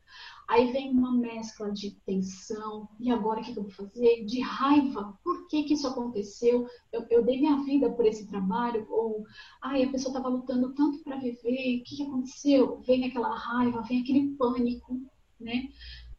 [0.47, 4.25] Aí vem uma mescla de tensão, e agora o que eu vou fazer?
[4.27, 6.67] De raiva, por que, que isso aconteceu?
[6.93, 9.25] Eu, eu dei minha vida por esse trabalho, ou
[9.63, 12.81] ai, a pessoa estava lutando tanto para viver, o que, que aconteceu?
[12.83, 15.01] Vem aquela raiva, vem aquele pânico,
[15.41, 15.69] né?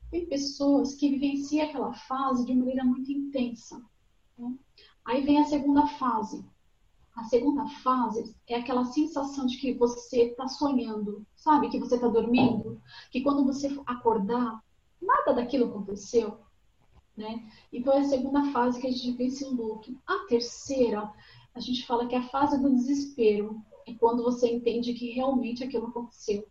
[0.09, 3.81] Tem pessoas que vivenciam aquela fase de maneira muito intensa.
[4.37, 4.55] Né?
[5.05, 6.43] Aí vem a segunda fase.
[7.15, 11.69] A segunda fase é aquela sensação de que você está sonhando, sabe?
[11.69, 14.61] Que você está dormindo, que quando você acordar,
[15.01, 16.39] nada daquilo aconteceu.
[17.15, 17.49] Né?
[17.71, 19.97] Então é a segunda fase que a gente vê esse luto.
[20.05, 21.09] A terceira,
[21.53, 23.61] a gente fala que é a fase do desespero.
[23.87, 26.45] É quando você entende que realmente aquilo aconteceu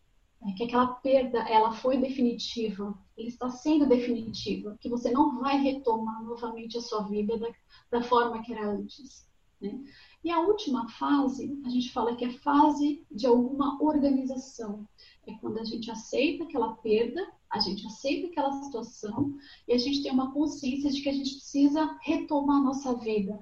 [0.46, 5.58] é que aquela perda ela foi definitiva, ele está sendo definitiva, que você não vai
[5.58, 7.48] retomar novamente a sua vida da,
[7.90, 9.26] da forma que era antes.
[9.60, 9.82] Né?
[10.24, 14.88] E a última fase, a gente fala que é fase de alguma organização.
[15.26, 19.36] É quando a gente aceita aquela perda, a gente aceita aquela situação
[19.68, 23.38] e a gente tem uma consciência de que a gente precisa retomar a nossa vida.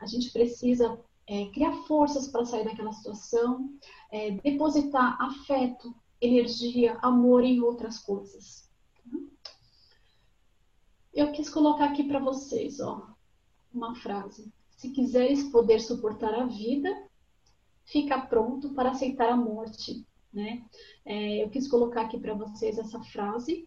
[0.00, 3.72] A gente precisa é, criar forças para sair daquela situação,
[4.10, 8.68] é, depositar afeto, energia, amor em outras coisas.
[11.12, 13.06] Eu quis colocar aqui para vocês, ó,
[13.72, 14.52] uma frase.
[14.84, 16.90] Se quiseres poder suportar a vida,
[17.86, 20.62] fica pronto para aceitar a morte, né?
[21.06, 23.66] É, eu quis colocar aqui para vocês essa frase.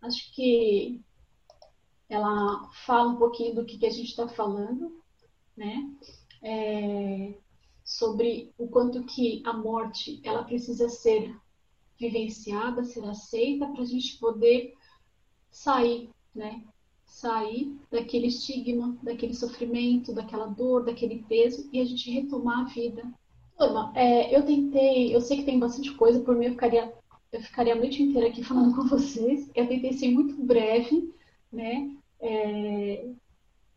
[0.00, 1.02] Acho que
[2.08, 5.04] ela fala um pouquinho do que, que a gente está falando,
[5.54, 5.86] né?
[6.42, 7.38] É,
[7.84, 11.38] sobre o quanto que a morte ela precisa ser
[12.00, 14.72] vivenciada, ser aceita, para a gente poder
[15.50, 16.64] sair, né?
[17.14, 23.02] Sair daquele estigma, daquele sofrimento, daquela dor, daquele peso e a gente retomar a vida.
[23.56, 26.92] Turma, é, eu tentei, eu sei que tem bastante coisa, por mim eu ficaria
[27.30, 29.48] eu ficaria a noite inteira aqui falando com vocês.
[29.54, 31.12] Eu tentei ser muito breve,
[31.52, 31.96] né?
[32.20, 33.08] É,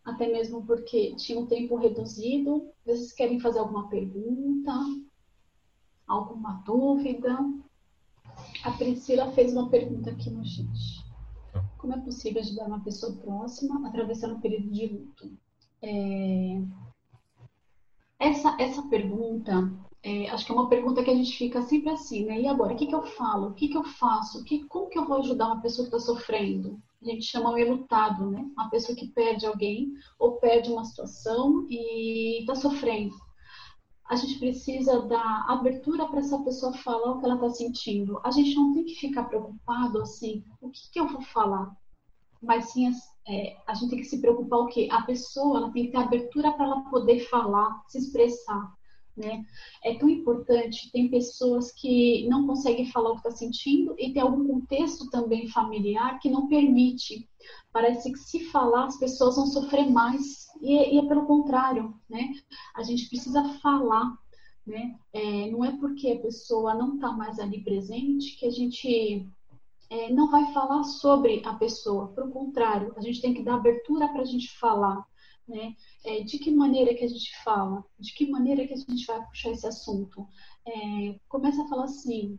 [0.03, 2.69] até mesmo porque tinha um tempo reduzido.
[2.85, 4.73] Vocês querem fazer alguma pergunta?
[6.07, 7.37] Alguma dúvida?
[8.63, 11.06] A Priscila fez uma pergunta aqui no chat.
[11.77, 15.31] Como é possível ajudar uma pessoa próxima a atravessar um período de luto?
[15.81, 16.61] É...
[18.19, 22.25] Essa, essa pergunta, é, acho que é uma pergunta que a gente fica sempre assim,
[22.25, 22.41] né?
[22.41, 23.49] E agora, o que, que eu falo?
[23.49, 24.43] O que, que eu faço?
[24.43, 26.81] Que, como que eu vou ajudar uma pessoa que está sofrendo?
[27.01, 28.43] A gente chama o elutado, né?
[28.53, 33.13] Uma pessoa que perde alguém ou perde uma situação e está sofrendo
[34.09, 38.19] a gente precisa dar abertura para essa pessoa falar o que ela está sentindo.
[38.23, 41.75] A gente não tem que ficar preocupado assim, o que, que eu vou falar?
[42.41, 42.89] Mas sim,
[43.27, 44.87] é, a gente tem que se preocupar o quê?
[44.91, 48.73] A pessoa ela tem que ter abertura para ela poder falar, se expressar.
[49.15, 49.43] Né?
[49.83, 54.21] É tão importante, tem pessoas que não conseguem falar o que está sentindo e tem
[54.21, 57.27] algum contexto também familiar que não permite.
[57.71, 62.31] Parece que se falar as pessoas vão sofrer mais e, e é pelo contrário, né?
[62.75, 64.17] A gente precisa falar,
[64.65, 64.97] né?
[65.13, 69.27] É, não é porque a pessoa não está mais ali presente que a gente
[69.89, 72.09] é, não vai falar sobre a pessoa.
[72.09, 75.05] Pelo contrário, a gente tem que dar abertura para a gente falar.
[75.47, 75.73] Né?
[76.03, 77.83] É, de que maneira que a gente fala?
[77.97, 80.27] De que maneira que a gente vai puxar esse assunto?
[80.67, 82.37] É, começa a falar assim,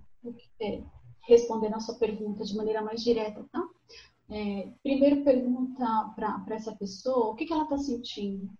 [0.60, 0.82] é,
[1.26, 3.66] respondendo a sua pergunta de maneira mais direta, tá?
[4.30, 8.50] É, primeiro pergunta para essa pessoa o que, que ela está sentindo,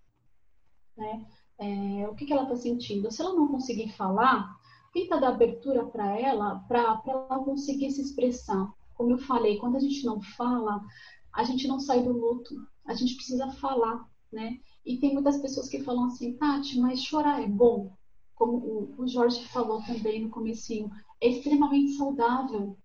[0.96, 1.26] né?
[1.58, 3.10] É, o que, que ela está sentindo.
[3.10, 4.56] Se ela não conseguir falar,
[4.92, 8.72] tenta dar abertura para ela, para ela conseguir se expressar.
[8.94, 10.80] Como eu falei, quando a gente não fala,
[11.32, 12.54] a gente não sai do luto.
[12.86, 14.58] A gente precisa falar né?
[14.84, 17.92] E tem muitas pessoas que falam assim, Tati, mas chorar é bom,
[18.34, 22.76] como o Jorge falou também no comecinho, é extremamente saudável.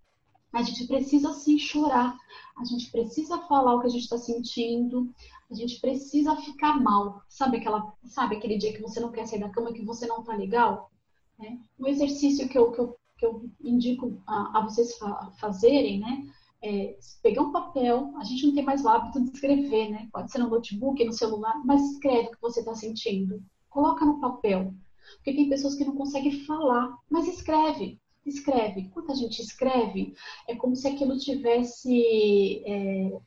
[0.51, 2.17] A gente precisa sim chorar,
[2.57, 5.11] a gente precisa falar o que a gente está sentindo,
[5.49, 7.21] a gente precisa ficar mal.
[7.27, 10.21] Sabe aquela, sabe aquele dia que você não quer sair da cama, que você não
[10.21, 10.91] está legal?
[11.37, 11.59] Né?
[11.79, 16.27] Um exercício que eu, que eu, que eu indico a, a vocês fa fazerem, né?
[16.63, 20.07] é, pegar um papel, a gente não tem mais o hábito de escrever, né?
[20.13, 23.43] Pode ser no notebook, no celular, mas escreve o que você está sentindo.
[23.69, 24.73] Coloca no papel.
[25.15, 27.99] Porque tem pessoas que não conseguem falar, mas escreve.
[28.25, 28.89] Escreve.
[28.89, 30.15] Quando a gente escreve,
[30.47, 32.63] é como se aquilo tivesse.
[32.65, 33.21] É,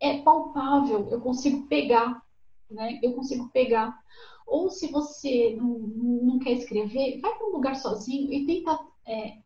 [0.00, 2.22] é palpável, eu consigo pegar,
[2.70, 2.98] né?
[3.02, 3.96] Eu consigo pegar.
[4.46, 9.38] Ou se você não, não quer escrever, vai para um lugar sozinho e tenta é,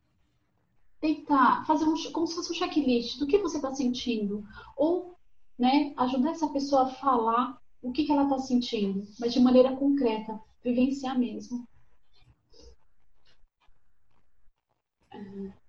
[1.00, 4.44] tentar fazer um, como se fosse um checklist do que você está sentindo.
[4.76, 5.14] Ou
[5.58, 9.76] né, ajudar essa pessoa a falar o que, que ela está sentindo, mas de maneira
[9.76, 11.66] concreta, vivenciar mesmo.
[15.07, 15.07] É,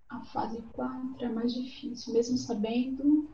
[0.10, 3.30] a fase 4 é mais difícil, mesmo sabendo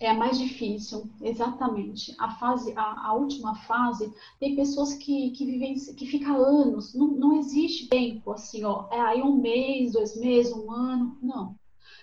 [0.00, 2.14] é a mais difícil, exatamente.
[2.18, 7.08] A fase, a, a última fase, tem pessoas que, que vivem, que ficam anos, não,
[7.08, 11.56] não existe tempo assim, ó, é aí um mês, dois meses, um ano, não.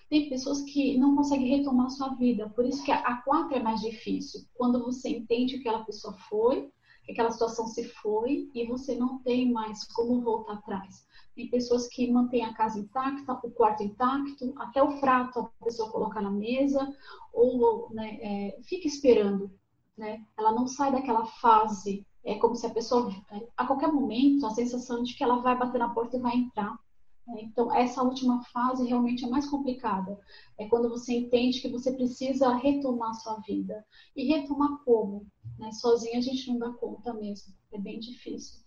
[0.10, 3.62] Tem pessoas que não conseguem retomar sua vida, por isso que a, a quatro é
[3.62, 4.42] mais difícil.
[4.56, 6.72] Quando você entende que aquela pessoa foi,
[7.04, 11.06] que aquela situação se foi e você não tem mais como voltar atrás.
[11.40, 15.90] Tem pessoas que mantêm a casa intacta, o quarto intacto, até o prato a pessoa
[15.90, 16.94] coloca na mesa,
[17.32, 19.50] ou né, é, fica esperando.
[19.98, 20.22] Né?
[20.38, 22.06] Ela não sai daquela fase.
[22.26, 23.10] É como se a pessoa,
[23.56, 26.78] a qualquer momento, a sensação de que ela vai bater na porta e vai entrar.
[27.26, 27.44] Né?
[27.44, 30.20] Então, essa última fase realmente é mais complicada.
[30.58, 33.86] É quando você entende que você precisa retomar sua vida.
[34.14, 35.26] E retomar como?
[35.58, 35.72] Né?
[35.72, 37.54] Sozinha a gente não dá conta mesmo.
[37.72, 38.60] É bem difícil.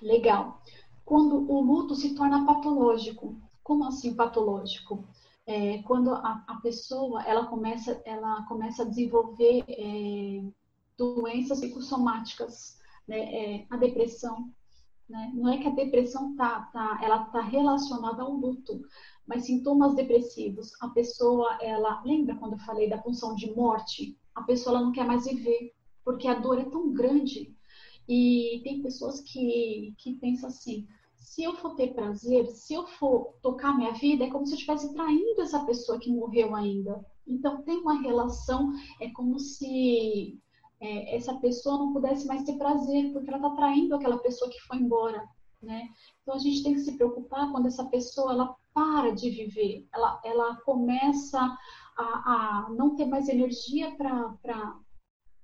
[0.00, 0.58] Legal
[1.04, 3.36] quando o luto se torna patológico.
[3.62, 5.06] Como assim patológico?
[5.46, 10.42] É, quando a, a, pessoa ela começa, ela começa a desenvolver é,
[10.96, 13.18] doenças psicossomáticas, né?
[13.18, 14.50] É, a depressão.
[15.08, 15.32] Né?
[15.34, 18.80] Não é que a depressão tá, tá, ela está relacionada ao luto,
[19.26, 20.70] mas sintomas depressivos.
[20.80, 24.16] A pessoa, ela lembra quando eu falei da função de morte?
[24.34, 27.54] A pessoa ela não quer mais viver porque a dor é tão grande
[28.12, 33.34] e tem pessoas que, que pensam assim: se eu for ter prazer, se eu for
[33.40, 37.02] tocar minha vida, é como se eu estivesse traindo essa pessoa que morreu ainda.
[37.26, 38.70] Então tem uma relação,
[39.00, 40.38] é como se
[40.78, 44.60] é, essa pessoa não pudesse mais ter prazer, porque ela está traindo aquela pessoa que
[44.60, 45.26] foi embora.
[45.62, 45.88] Né?
[46.20, 50.20] Então a gente tem que se preocupar quando essa pessoa ela para de viver, ela,
[50.24, 51.38] ela começa
[51.96, 54.76] a, a não ter mais energia para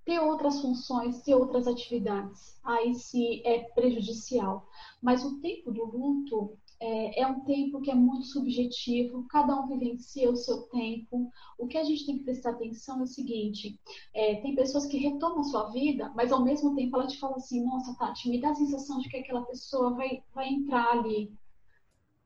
[0.08, 2.58] ter outras funções, ter outras atividades.
[2.64, 4.66] Aí se é prejudicial.
[5.02, 9.68] Mas o tempo do luto, é, é, um tempo que é muito subjetivo, cada um
[9.68, 11.30] vivencia o seu tempo.
[11.58, 13.78] O que a gente tem que prestar atenção é o seguinte:
[14.14, 17.62] é, tem pessoas que retomam sua vida, mas ao mesmo tempo ela te fala assim:
[17.66, 21.30] nossa, Tati, me dá a sensação de que aquela pessoa vai, vai entrar ali.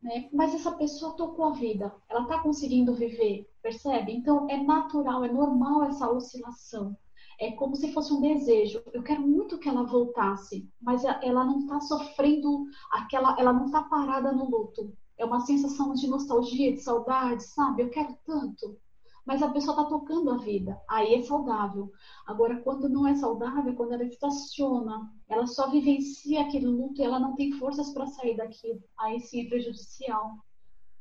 [0.01, 0.29] Né?
[0.33, 4.13] Mas essa pessoa tocou a vida, ela está conseguindo viver, percebe?
[4.13, 6.97] Então é natural, é normal essa oscilação
[7.39, 8.83] é como se fosse um desejo.
[8.93, 13.83] Eu quero muito que ela voltasse, mas ela não está sofrendo aquela, ela não está
[13.85, 14.93] parada no luto.
[15.19, 17.83] É uma sensação de nostalgia, de saudade, sabe?
[17.83, 18.79] Eu quero tanto.
[19.25, 21.93] Mas a pessoa está tocando a vida, aí é saudável.
[22.27, 27.21] Agora, quando não é saudável, quando ela estaciona, ela só vivencia aquele luto e ela
[27.21, 30.39] não tem forças para sair daquilo, aí sim é prejudicial.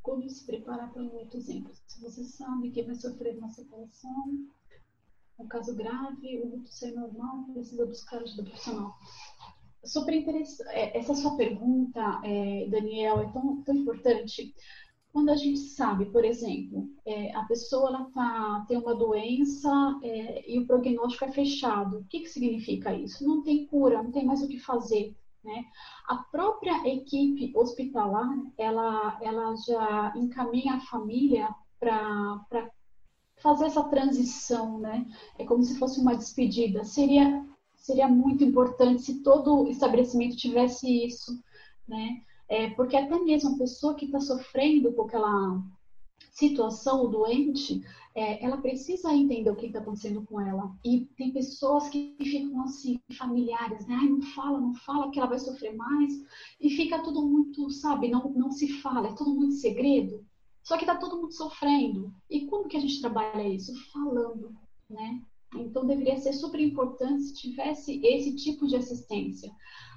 [0.02, 1.72] Como se preparar para um outro exemplo?
[1.86, 4.46] Se você sabe que vai sofrer uma separação,
[5.38, 8.94] um caso grave, o luto ser normal, precisa buscar ajuda profissional.
[9.84, 10.68] Super interessante.
[10.70, 14.54] É, essa sua pergunta, é, Daniel, é tão, tão importante.
[15.12, 19.70] Quando a gente sabe, por exemplo, é, a pessoa ela tá, tem uma doença
[20.02, 21.98] é, e o prognóstico é fechado.
[21.98, 23.26] O que, que significa isso?
[23.26, 25.14] Não tem cura, não tem mais o que fazer.
[25.44, 25.64] Né?
[26.08, 31.48] A própria equipe hospitalar, ela, ela já encaminha a família
[31.80, 32.70] para
[33.42, 35.06] fazer essa transição, né?
[35.38, 36.84] É como se fosse uma despedida.
[36.84, 37.44] Seria
[37.82, 41.32] seria muito importante se todo estabelecimento tivesse isso,
[41.86, 42.22] né?
[42.48, 45.60] É, porque até mesmo a pessoa que está sofrendo com aquela
[46.30, 47.82] situação, o doente,
[48.14, 50.72] é, ela precisa entender o que está acontecendo com ela.
[50.84, 53.96] E tem pessoas que ficam assim, familiares, né?
[54.00, 56.12] Ai, não fala, não fala que ela vai sofrer mais.
[56.60, 60.24] E fica tudo muito, sabe, não, não se fala, é tudo muito segredo.
[60.62, 62.12] Só que está todo mundo sofrendo.
[62.30, 63.72] E como que a gente trabalha isso?
[63.92, 64.54] Falando,
[64.88, 65.22] né?
[65.54, 69.50] Então deveria ser super importante se tivesse esse tipo de assistência.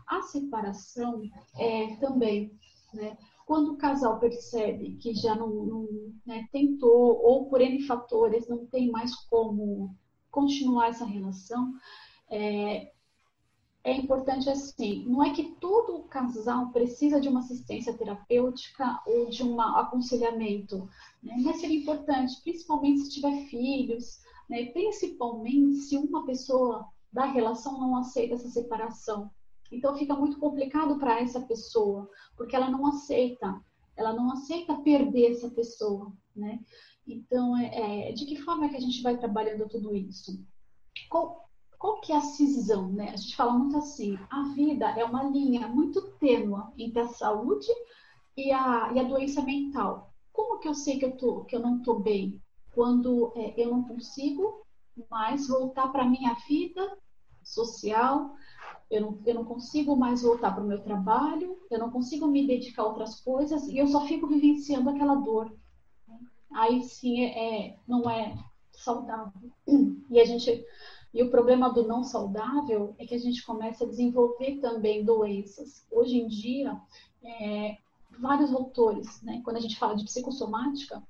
[0.07, 1.21] A separação
[1.57, 2.51] é, também,
[2.93, 3.17] né?
[3.45, 5.87] Quando o casal percebe que já não, não
[6.25, 9.95] né, tentou ou por N fatores não tem mais como
[10.31, 11.71] continuar essa relação,
[12.29, 12.91] é,
[13.85, 19.43] é importante assim, não é que todo casal precisa de uma assistência terapêutica ou de
[19.43, 20.89] um aconselhamento,
[21.21, 21.35] né?
[21.37, 24.65] mas seria importante, principalmente se tiver filhos, né?
[24.71, 29.29] principalmente se uma pessoa da relação não aceita essa separação.
[29.71, 33.61] Então fica muito complicado para essa pessoa, porque ela não aceita,
[33.95, 36.59] ela não aceita perder essa pessoa, né?
[37.07, 40.43] Então, é, é de que forma que a gente vai trabalhando tudo isso?
[41.07, 41.44] Qual,
[41.77, 43.11] qual que é a cisão, né?
[43.11, 47.67] A gente fala muito assim, a vida é uma linha muito tênue entre a saúde
[48.35, 50.13] e a, e a doença mental.
[50.31, 52.41] Como que eu sei que eu, tô, que eu não estou bem?
[52.73, 54.65] Quando é, eu não consigo
[55.09, 56.97] mais voltar para a minha vida
[57.43, 58.35] social,
[58.89, 62.45] eu não, eu não consigo mais voltar para o meu trabalho, eu não consigo me
[62.45, 65.55] dedicar a outras coisas e eu só fico vivenciando aquela dor.
[66.53, 68.35] Aí sim é, é não é
[68.71, 69.51] saudável.
[70.09, 70.63] E a gente
[71.15, 75.87] e o problema do não saudável é que a gente começa a desenvolver também doenças.
[75.89, 76.77] Hoje em dia,
[77.23, 77.77] é,
[78.19, 81.01] vários autores, né, quando a gente fala de psicossomática,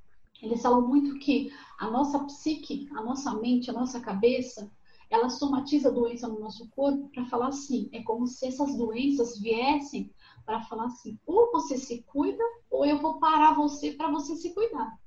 [0.44, 4.72] eles falam muito que a nossa psique, a nossa mente, a nossa cabeça,
[5.10, 10.12] ela somatiza doença no nosso corpo para falar assim, é como se essas doenças viessem
[10.46, 14.54] para falar assim, ou você se cuida, ou eu vou parar você para você se
[14.54, 15.00] cuidar.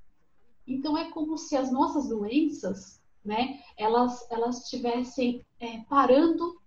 [0.66, 2.97] Então é como se as nossas doenças
[3.28, 6.58] né, elas, elas estivessem é, parando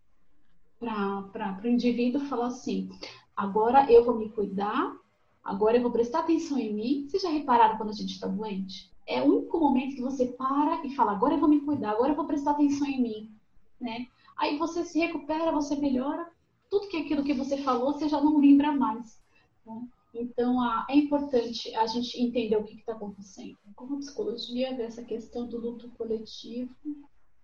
[0.79, 2.87] para o indivíduo falar assim:
[3.35, 4.95] agora eu vou me cuidar,
[5.43, 7.07] agora eu vou prestar atenção em mim.
[7.07, 8.91] Vocês já repararam quando a gente está doente?
[9.07, 12.11] É o único momento que você para e fala: agora eu vou me cuidar, agora
[12.11, 13.31] eu vou prestar atenção em mim.
[13.79, 14.05] Né?
[14.37, 16.29] Aí você se recupera, você melhora,
[16.69, 19.19] tudo que aquilo que você falou você já não lembra mais.
[19.65, 19.81] Né?
[20.13, 20.59] Então,
[20.89, 23.57] é importante a gente entender o que está acontecendo.
[23.75, 26.75] Como psicologia dessa questão do luto coletivo,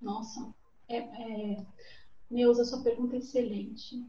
[0.02, 0.54] nossa,
[0.90, 1.66] é, é,
[2.30, 4.06] Neuza, sua pergunta é excelente.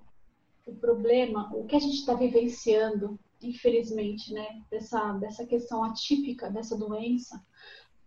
[0.67, 6.77] O problema, o que a gente está vivenciando, infelizmente, né, dessa, dessa questão atípica dessa
[6.77, 7.41] doença,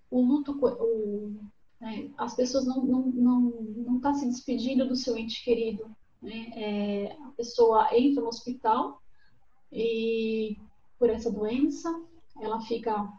[0.09, 1.33] o luto, o,
[1.79, 3.51] né, as pessoas não estão não, não,
[3.93, 5.89] não tá se despedindo do seu ente querido.
[6.21, 6.51] Né?
[6.55, 9.00] É, a pessoa entra no hospital,
[9.71, 10.57] e
[10.99, 11.89] por essa doença,
[12.39, 13.11] ela fica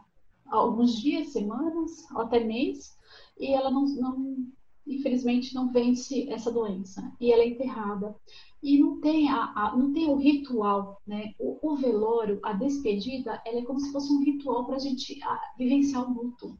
[0.45, 2.95] alguns dias, semanas, ou até mês,
[3.39, 4.47] e ela não, não,
[4.85, 7.11] infelizmente não vence essa doença.
[7.19, 8.15] E ela é enterrada.
[8.61, 11.33] E não tem a, a não tem o ritual né?
[11.37, 15.19] O, o, velório a despedida ela é como se fosse um ritual para a gente
[15.57, 16.57] vivenciar o luto.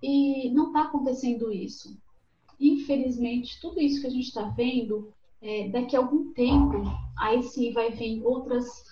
[0.00, 1.98] E não está acontecendo isso.
[2.60, 6.80] Infelizmente tudo isso que a gente está vendo é, daqui a algum tempo
[7.18, 8.84] aí sim vai vir outras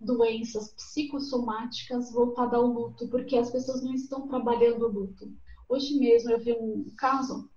[0.00, 5.32] doenças psicossomáticas voltadas ao luto, porque as pessoas não estão trabalhando o luto.
[5.68, 7.48] Hoje mesmo eu vi um caso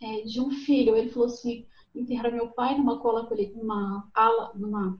[0.00, 4.98] é, de um filho, ele falou assim, enterrar meu pai numa cola numa ala, numa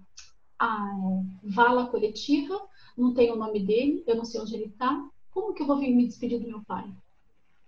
[0.58, 2.60] a, é, vala coletiva,
[2.96, 5.78] não tem o nome dele, eu não sei onde ele está, como que eu vou
[5.78, 6.92] vir me despedir do meu pai?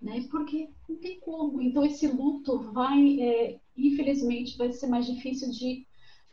[0.01, 0.27] Né?
[0.31, 1.63] Porque não tem como.
[1.63, 5.87] Então esse luto vai, é, infelizmente, vai ser mais difícil de,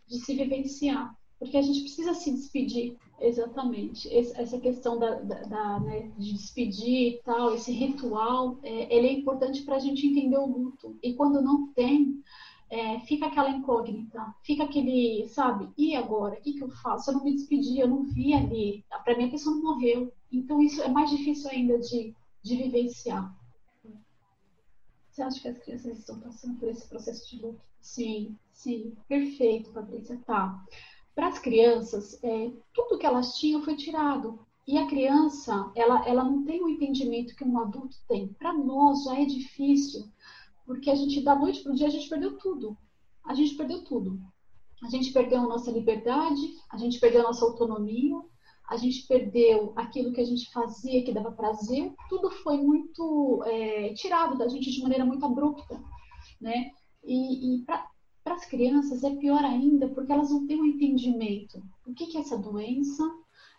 [0.08, 4.14] de se vivenciar, porque a gente precisa se despedir, exatamente.
[4.14, 9.14] essa questão da, da, da né, de despedir e tal, esse ritual, é, ele é
[9.14, 11.00] importante para a gente entender o luto.
[11.02, 12.22] E quando não tem,
[12.70, 16.36] é, fica aquela incógnita, fica aquele, sabe, e agora?
[16.36, 17.10] O que, que eu faço?
[17.10, 18.86] Eu não me despedi, eu não vi ali.
[19.04, 20.14] Para mim, a pessoa não morreu.
[20.32, 22.14] Então, isso é mais difícil ainda de,
[22.44, 23.34] de vivenciar.
[25.10, 27.62] Você acha que as crianças estão passando por esse processo de luto?
[27.82, 28.96] Sim, sim.
[29.08, 30.18] Perfeito, Patrícia.
[30.26, 30.64] Tá.
[31.20, 34.40] Para as crianças, é, tudo que elas tinham foi tirado.
[34.66, 38.30] E a criança, ela, ela não tem o entendimento que um adulto tem.
[38.40, 40.10] Para nós já é difícil
[40.66, 42.78] porque a gente, da noite para o dia, a gente perdeu tudo.
[43.26, 44.18] A gente perdeu tudo.
[44.82, 46.40] A gente perdeu a nossa liberdade,
[46.70, 48.16] a gente perdeu a nossa autonomia,
[48.70, 51.94] a gente perdeu aquilo que a gente fazia, que dava prazer.
[52.08, 55.84] Tudo foi muito é, tirado da gente de maneira muito abrupta,
[56.40, 56.72] né?
[57.04, 57.66] E, e
[58.30, 61.64] para as crianças é pior ainda, porque elas não têm um entendimento.
[61.84, 63.04] O que, que é essa doença?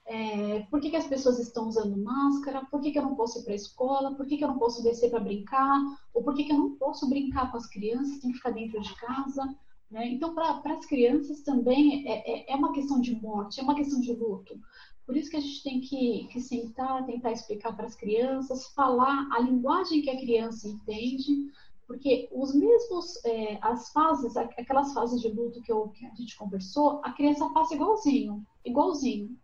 [0.06, 2.64] É, por que, que, as pessoas estão usando máscara?
[2.70, 4.14] Por que, que eu não posso ir para a escola?
[4.14, 5.80] Por que, que eu não posso descer para brincar?
[6.14, 8.20] Ou por que, que eu não posso brincar com as crianças?
[8.20, 9.56] Tem que ficar dentro de casa?
[9.90, 10.06] Né?
[10.12, 14.00] Então, para as crianças também é, é, é, uma questão de morte, é uma questão
[14.00, 14.56] de luto.
[15.04, 19.28] Por isso que a gente tem que, que sentar, tentar explicar para as crianças, falar
[19.32, 21.50] a linguagem que a criança entende,
[21.90, 26.36] porque os mesmos, é, as fases, aquelas fases de luto que, eu, que a gente
[26.36, 29.36] conversou, a criança passa igualzinho, igualzinho.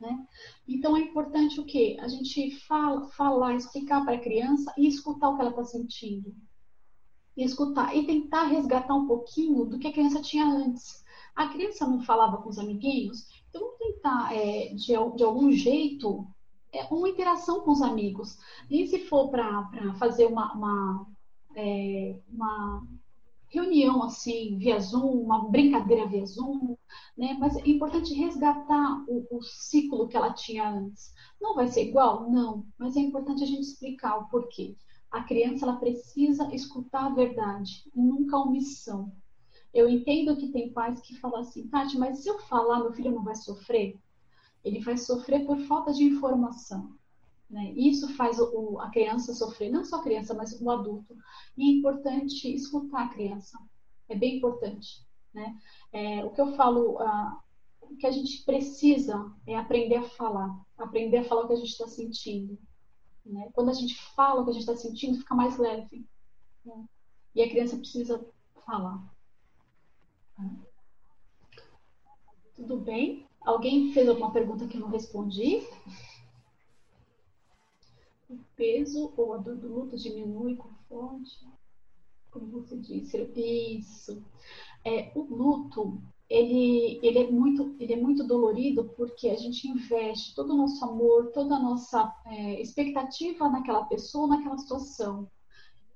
[0.00, 0.26] Né?
[0.66, 1.96] Então é importante o quê?
[2.00, 6.34] A gente fala, falar, explicar para a criança e escutar o que ela está sentindo.
[7.36, 11.04] E escutar e tentar resgatar um pouquinho do que a criança tinha antes.
[11.32, 16.26] A criança não falava com os amiguinhos, então vamos tentar, é, de, de algum jeito,
[16.72, 18.36] é, uma interação com os amigos.
[18.68, 21.06] E se for para fazer uma, uma,
[21.54, 22.86] é, uma
[23.48, 26.76] reunião assim, via Zoom, uma brincadeira via Zoom,
[27.16, 27.36] né?
[27.38, 31.12] Mas é importante resgatar o, o, ciclo que ela tinha antes.
[31.40, 32.30] Não vai ser igual?
[32.30, 34.76] Não, mas é importante a gente explicar o porquê.
[35.10, 39.10] A criança ela precisa escutar a verdade, nunca a omissão.
[39.72, 43.12] Eu entendo que tem pais que falam assim, Tati, mas se eu falar, meu filho
[43.12, 43.98] não vai sofrer?
[44.62, 46.97] Ele vai sofrer por falta de informação.
[47.48, 47.72] Né?
[47.72, 51.16] Isso faz o, a criança sofrer, não só a criança, mas o adulto.
[51.56, 53.58] E é importante escutar a criança.
[54.08, 55.06] É bem importante.
[55.32, 55.56] Né?
[55.92, 57.40] É, o que eu falo, ah,
[57.80, 61.56] o que a gente precisa é aprender a falar, aprender a falar o que a
[61.56, 62.58] gente está sentindo.
[63.24, 63.50] Né?
[63.52, 66.06] Quando a gente fala o que a gente está sentindo, fica mais leve.
[66.64, 66.84] Né?
[67.34, 68.24] E a criança precisa
[68.66, 69.02] falar.
[72.54, 73.26] Tudo bem?
[73.40, 75.66] Alguém fez alguma pergunta que eu não respondi?
[78.58, 81.24] Peso ou a dor do luto diminui conforme,
[82.30, 84.22] como você disse, isso.
[84.84, 90.34] É, o luto, ele, ele, é muito, ele é muito dolorido porque a gente investe
[90.34, 95.30] todo o nosso amor, toda a nossa é, expectativa naquela pessoa, naquela situação.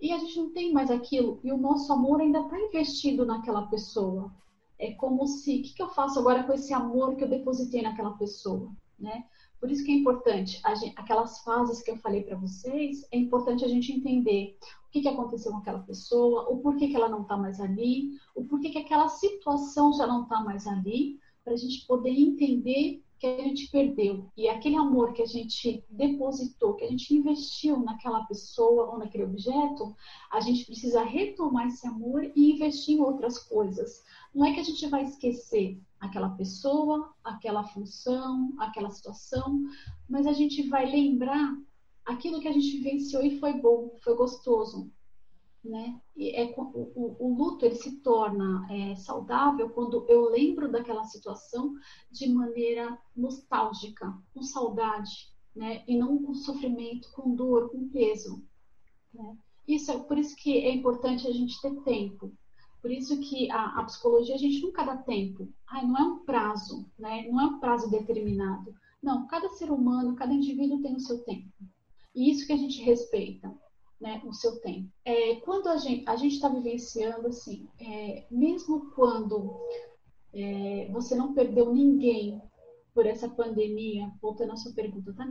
[0.00, 3.66] E a gente não tem mais aquilo, e o nosso amor ainda está investido naquela
[3.66, 4.32] pessoa.
[4.78, 7.82] É como se, o que, que eu faço agora com esse amor que eu depositei
[7.82, 8.72] naquela pessoa?
[8.98, 9.24] Né?
[9.62, 13.64] Por isso que é importante, gente, aquelas fases que eu falei para vocês, é importante
[13.64, 14.58] a gente entender
[14.88, 18.10] o que, que aconteceu com aquela pessoa, o porquê que ela não está mais ali,
[18.34, 23.01] o porquê que aquela situação já não está mais ali, para a gente poder entender
[23.22, 24.26] que a gente perdeu.
[24.36, 29.22] E aquele amor que a gente depositou, que a gente investiu naquela pessoa ou naquele
[29.22, 29.94] objeto,
[30.28, 34.02] a gente precisa retomar esse amor e investir em outras coisas.
[34.34, 39.68] Não é que a gente vai esquecer aquela pessoa, aquela função, aquela situação,
[40.08, 41.56] mas a gente vai lembrar
[42.04, 44.90] aquilo que a gente vivenciou e foi bom, foi gostoso,
[45.64, 46.00] né?
[46.16, 51.74] E é, o, o, luto ele se torna é, saudável quando eu lembro daquela situação
[52.10, 55.84] de maneira nostálgica, com saudade, né?
[55.86, 58.42] E não com sofrimento, com dor, com peso,
[59.14, 59.36] né?
[59.66, 62.32] Isso é por isso que é importante a gente ter tempo,
[62.82, 65.48] por isso que a, a, psicologia a gente nunca dá tempo.
[65.68, 67.28] Ai, não é um prazo, né?
[67.28, 68.74] Não é um prazo determinado.
[69.00, 71.48] Não, cada ser humano, cada indivíduo tem o seu tempo.
[72.12, 73.56] E isso que a gente respeita,
[74.02, 74.20] né?
[74.26, 74.90] O seu tempo.
[75.04, 79.56] É, quando a gente a está vivenciando assim, é, mesmo quando
[80.34, 82.42] é, você não perdeu ninguém
[82.92, 85.24] por essa pandemia, voltando à sua pergunta, tá?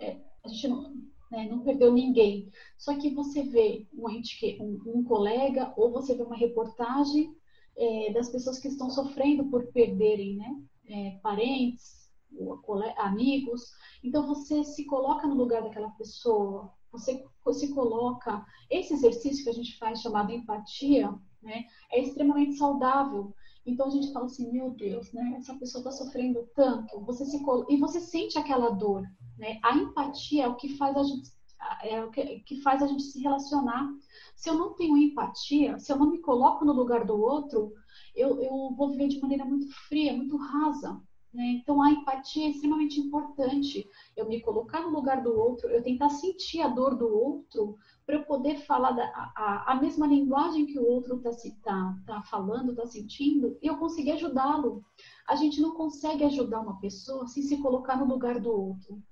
[0.00, 0.92] É, a gente não,
[1.30, 2.50] né, não perdeu ninguém.
[2.76, 7.32] Só que você vê um, ente, um, um colega ou você vê uma reportagem
[7.76, 12.10] é, das pessoas que estão sofrendo por perderem né, é, parentes,
[12.98, 13.70] amigos.
[14.02, 18.44] Então você se coloca no lugar daquela pessoa, você se coloca.
[18.70, 23.34] Esse exercício que a gente faz chamado empatia, né, é extremamente saudável.
[23.64, 25.34] Então a gente fala assim, meu Deus, né?
[25.38, 27.36] Essa pessoa está sofrendo tanto, você se
[27.68, 29.02] e você sente aquela dor,
[29.36, 29.58] né?
[29.62, 31.34] A empatia é o que faz a gente
[31.82, 33.88] é o que, que faz a gente se relacionar.
[34.36, 37.72] Se eu não tenho empatia, se eu não me coloco no lugar do outro,
[38.14, 41.00] eu, eu vou viver de maneira muito fria, muito rasa.
[41.36, 41.60] Né?
[41.60, 43.86] Então, a empatia é extremamente importante.
[44.16, 47.76] Eu me colocar no lugar do outro, eu tentar sentir a dor do outro,
[48.06, 49.04] para eu poder falar da,
[49.36, 51.30] a, a, mesma linguagem que o outro está
[51.62, 54.82] tá, tá falando, está sentindo, e eu conseguir ajudá-lo.
[55.28, 59.02] A gente não consegue ajudar uma pessoa sem se colocar no lugar do outro.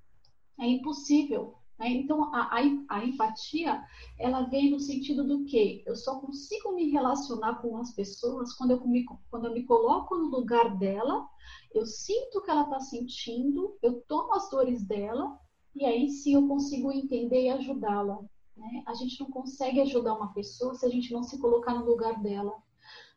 [0.59, 1.53] É impossível.
[1.77, 1.89] Né?
[1.89, 2.59] Então, a, a,
[2.89, 3.83] a, empatia,
[4.17, 8.71] ela vem no sentido do que eu só consigo me relacionar com as pessoas quando
[8.71, 11.27] eu me, quando eu me coloco no lugar dela,
[11.73, 15.39] eu sinto o que ela está sentindo, eu tomo as dores dela,
[15.75, 18.21] e aí sim eu consigo entender e ajudá-la.
[18.55, 18.83] Né?
[18.87, 22.21] A gente não consegue ajudar uma pessoa se a gente não se colocar no lugar
[22.21, 22.53] dela.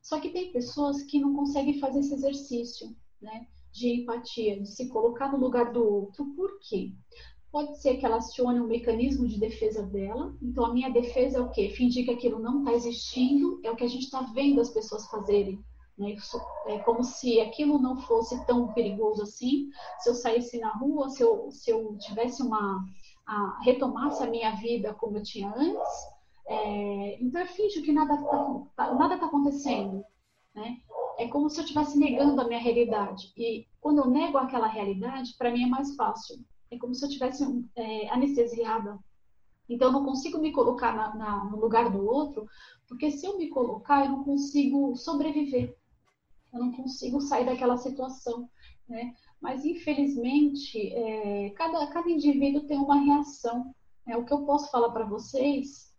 [0.02, 3.46] Só que tem pessoas que não conseguem fazer esse exercício né?
[3.70, 6.24] de empatia, de se colocar no lugar do outro.
[6.34, 6.92] Por quê?
[7.50, 10.36] Pode ser que ela acione um mecanismo de defesa dela.
[10.42, 11.70] Então, a minha defesa é o quê?
[11.70, 13.58] Fingir que aquilo não está existindo.
[13.64, 15.58] É o que a gente está vendo as pessoas fazerem.
[15.96, 16.14] Né?
[16.66, 19.70] É como se aquilo não fosse tão perigoso assim.
[20.00, 22.84] Se eu saísse na rua, se eu, se eu tivesse uma.
[23.26, 26.18] A, retomasse a minha vida como eu tinha antes.
[26.46, 30.04] É, então, eu finjo que nada está tá, nada tá acontecendo.
[30.54, 30.76] Né?
[31.18, 33.32] É como se eu estivesse negando a minha realidade.
[33.38, 36.38] E quando eu nego aquela realidade, para mim é mais fácil
[36.70, 37.44] é como se eu tivesse
[37.76, 38.98] é, anestesiada.
[39.68, 42.46] Então, eu não consigo me colocar na, na, no lugar do outro,
[42.86, 45.76] porque se eu me colocar, eu não consigo sobreviver.
[46.52, 48.48] Eu não consigo sair daquela situação,
[48.88, 49.14] né?
[49.40, 53.74] Mas, infelizmente, é, cada, cada indivíduo tem uma reação.
[54.06, 55.94] É, o que eu posso falar para vocês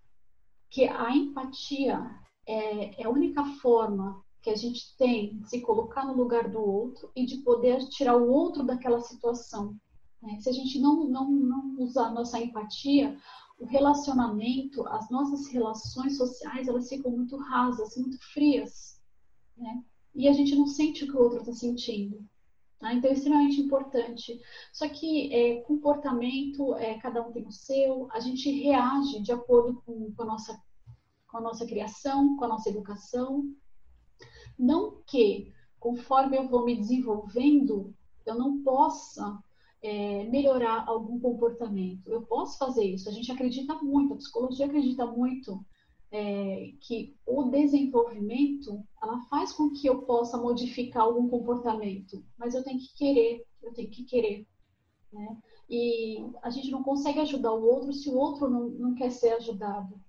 [0.70, 2.04] que a empatia
[2.48, 6.60] é, é a única forma que a gente tem de se colocar no lugar do
[6.60, 9.76] outro e de poder tirar o outro daquela situação.
[10.22, 10.40] Né?
[10.40, 13.18] Se a gente não, não, não usar a nossa empatia,
[13.60, 19.02] o relacionamento, as nossas relações sociais, elas ficam muito rasas, muito frias.
[19.58, 19.84] Né?
[20.16, 22.26] E a gente não sente o que o outro está sentindo.
[22.80, 22.94] Tá?
[22.94, 24.40] Então, é extremamente importante.
[24.72, 29.82] Só que é, comportamento, é, cada um tem o seu, a gente reage de acordo
[29.86, 30.62] com, com, a nossa,
[31.28, 33.54] com a nossa criação, com a nossa educação.
[34.58, 37.94] Não que, conforme eu vou me desenvolvendo,
[38.26, 39.38] eu não possa
[39.82, 42.12] é, melhorar algum comportamento.
[42.12, 43.10] Eu posso fazer isso.
[43.10, 45.64] A gente acredita muito, a psicologia acredita muito
[46.12, 52.64] é, que o desenvolvimento ela faz com que eu possa modificar algum comportamento, mas eu
[52.64, 54.46] tenho que querer, eu tenho que querer.
[55.14, 55.38] Né?
[55.70, 59.34] E a gente não consegue ajudar o outro se o outro não, não quer ser
[59.34, 60.00] ajudado.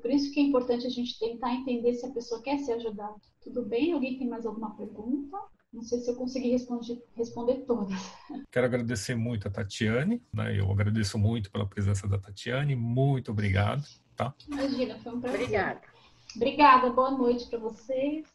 [0.00, 3.16] Por isso que é importante a gente tentar entender se a pessoa quer ser ajudada.
[3.42, 3.92] Tudo bem?
[3.92, 5.36] Alguém tem mais alguma pergunta?
[5.72, 7.98] Não sei se eu consegui responder, responder todas.
[8.52, 10.58] Quero agradecer muito a Tatiane, né?
[10.58, 12.76] Eu agradeço muito pela presença da Tatiane.
[12.76, 13.82] Muito obrigado,
[14.14, 14.34] tá?
[14.46, 15.40] Imagina, foi um prazer.
[15.40, 15.80] Obrigada.
[16.36, 18.26] Obrigada, boa noite para vocês.